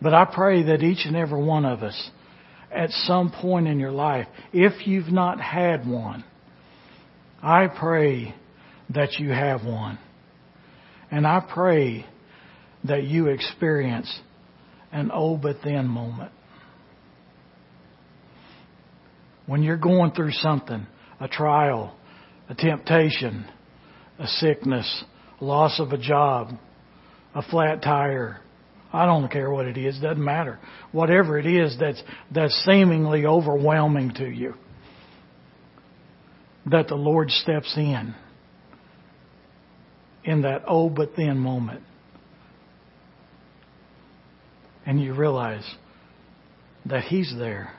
But 0.00 0.14
I 0.14 0.26
pray 0.26 0.64
that 0.64 0.82
each 0.82 1.06
and 1.06 1.16
every 1.16 1.42
one 1.42 1.64
of 1.64 1.82
us, 1.82 2.10
at 2.70 2.90
some 2.90 3.32
point 3.32 3.66
in 3.66 3.78
your 3.78 3.90
life, 3.90 4.26
if 4.52 4.86
you've 4.86 5.08
not 5.08 5.40
had 5.40 5.88
one, 5.88 6.24
I 7.42 7.68
pray 7.68 8.34
that 8.90 9.14
you 9.14 9.30
have 9.30 9.64
one. 9.64 9.98
And 11.10 11.26
I 11.26 11.40
pray 11.40 12.04
that 12.84 13.04
you 13.04 13.28
experience 13.28 14.12
an 14.92 15.10
oh 15.12 15.36
but 15.36 15.56
then 15.64 15.86
moment. 15.88 16.32
When 19.46 19.62
you're 19.62 19.76
going 19.76 20.12
through 20.12 20.32
something 20.32 20.86
a 21.24 21.28
trial, 21.28 21.96
a 22.50 22.54
temptation, 22.54 23.46
a 24.18 24.26
sickness, 24.26 25.04
loss 25.40 25.80
of 25.80 25.92
a 25.92 25.96
job, 25.96 26.50
a 27.34 27.40
flat 27.40 27.82
tire. 27.82 28.40
I 28.92 29.06
don't 29.06 29.30
care 29.30 29.50
what 29.50 29.64
it 29.64 29.78
is, 29.78 29.98
doesn't 30.00 30.22
matter. 30.22 30.58
Whatever 30.92 31.38
it 31.38 31.46
is 31.46 31.78
that's 31.80 32.02
that's 32.30 32.54
seemingly 32.66 33.24
overwhelming 33.24 34.12
to 34.16 34.28
you. 34.28 34.54
That 36.66 36.88
the 36.88 36.94
Lord 36.94 37.30
steps 37.30 37.74
in 37.74 38.14
in 40.24 40.42
that 40.42 40.64
oh 40.68 40.90
but 40.90 41.16
then 41.16 41.38
moment. 41.38 41.82
And 44.84 45.00
you 45.00 45.14
realize 45.14 45.64
that 46.84 47.04
He's 47.04 47.34
there 47.38 47.72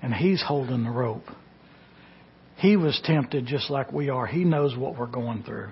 and 0.00 0.14
He's 0.14 0.42
holding 0.42 0.84
the 0.84 0.90
rope. 0.90 1.26
He 2.62 2.76
was 2.76 3.00
tempted 3.02 3.44
just 3.46 3.70
like 3.70 3.92
we 3.92 4.08
are. 4.08 4.24
He 4.24 4.44
knows 4.44 4.76
what 4.76 4.96
we're 4.96 5.06
going 5.06 5.42
through. 5.42 5.70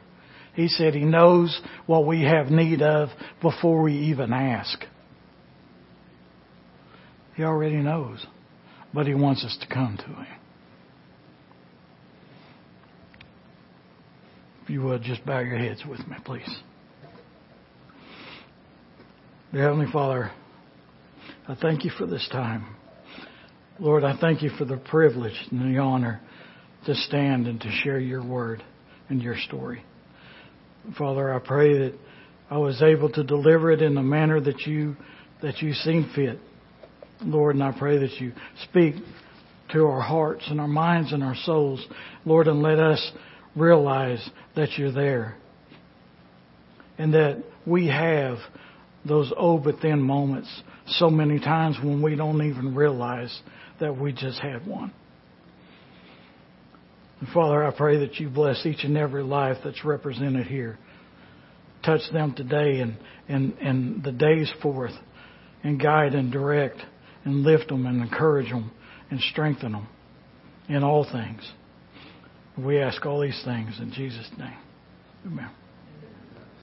He 0.55 0.67
said 0.67 0.93
He 0.93 1.05
knows 1.05 1.59
what 1.87 2.05
we 2.05 2.23
have 2.23 2.49
need 2.49 2.83
of 2.83 3.11
before 3.41 3.81
we 3.81 3.93
even 4.09 4.33
ask. 4.33 4.83
He 7.37 7.45
already 7.45 7.77
knows, 7.77 8.27
but 8.93 9.07
He 9.07 9.15
wants 9.15 9.45
us 9.45 9.57
to 9.61 9.73
come 9.73 9.99
to 9.99 10.05
Him. 10.05 10.27
If 14.65 14.71
you 14.71 14.83
would, 14.83 15.03
just 15.03 15.25
bow 15.25 15.39
your 15.39 15.59
heads 15.59 15.85
with 15.89 16.01
me, 16.09 16.17
please. 16.25 16.59
Dear 19.53 19.63
Heavenly 19.63 19.93
Father, 19.93 20.33
I 21.47 21.55
thank 21.55 21.85
you 21.85 21.93
for 21.97 22.07
this 22.07 22.29
time. 22.33 22.75
Lord, 23.79 24.03
I 24.03 24.19
thank 24.19 24.43
you 24.43 24.51
for 24.59 24.65
the 24.65 24.77
privilege 24.77 25.41
and 25.53 25.73
the 25.73 25.79
honor 25.79 26.21
to 26.87 26.95
stand 26.95 27.47
and 27.47 27.61
to 27.61 27.71
share 27.83 27.99
your 27.99 28.25
word 28.25 28.63
and 29.09 29.23
your 29.23 29.37
story. 29.37 29.85
Father, 30.97 31.33
I 31.33 31.39
pray 31.39 31.79
that 31.79 31.99
I 32.51 32.59
was 32.59 32.83
able 32.83 33.11
to 33.11 33.23
deliver 33.23 33.71
it 33.71 33.83
in 33.83 33.95
the 33.95 34.03
manner 34.03 34.41
that 34.41 34.63
you 34.63 34.97
that 35.43 35.63
you 35.63 35.73
seem 35.73 36.11
fit. 36.15 36.39
Lord, 37.23 37.55
and 37.55 37.65
I 37.65 37.73
pray 37.79 37.99
that 37.99 38.21
you 38.21 38.33
speak 38.65 38.95
to 39.73 39.87
our 39.87 40.01
hearts 40.01 40.45
and 40.49 40.61
our 40.61 40.69
minds 40.69 41.13
and 41.13 41.23
our 41.23 41.37
souls, 41.45 41.85
Lord, 42.25 42.49
and 42.49 42.63
let 42.63 42.79
us 42.79 43.13
realize 43.55 44.29
that 44.57 44.71
you're 44.77 44.93
there. 44.93 45.37
And 46.99 47.15
that 47.15 47.43
we 47.67 47.89
have 47.89 48.39
those 49.05 49.33
oh 49.37 49.59
but 49.59 49.77
then 49.83 50.01
moments 50.03 50.63
so 50.87 51.09
many 51.09 51.39
times 51.39 51.79
when 51.83 52.03
we 52.03 52.17
don't 52.17 52.43
even 52.43 52.75
realize 52.75 53.41
that 53.81 53.97
we 53.97 54.13
just 54.13 54.41
had 54.41 54.67
one. 54.67 54.93
And 57.21 57.29
Father, 57.31 57.65
I 57.65 57.71
pray 57.71 57.99
that 57.99 58.19
you 58.19 58.29
bless 58.29 58.65
each 58.65 58.83
and 58.85 58.97
every 58.97 59.23
life 59.23 59.59
that's 59.63 59.85
represented 59.85 60.47
here. 60.47 60.79
Touch 61.85 62.01
them 62.13 62.35
today 62.35 62.81
and, 62.81 62.97
and, 63.29 63.55
and 63.59 64.03
the 64.03 64.13
days 64.13 64.51
forth 64.63 64.93
and 65.63 65.81
guide 65.81 66.15
and 66.15 66.33
direct 66.33 66.79
and 67.25 67.43
lift 67.43 67.69
them 67.69 67.87
and 67.87 68.03
encourage 68.03 68.49
them 68.49 68.71
and 69.11 69.21
strengthen 69.21 69.73
them 69.73 69.89
in 70.69 70.83
all 70.83 71.05
things. 71.11 71.51
We 72.59 72.79
ask 72.79 73.05
all 73.05 73.21
these 73.21 73.41
things 73.45 73.79
in 73.81 73.93
Jesus' 73.93 74.31
name. 74.39 74.57
Amen. 75.27 75.51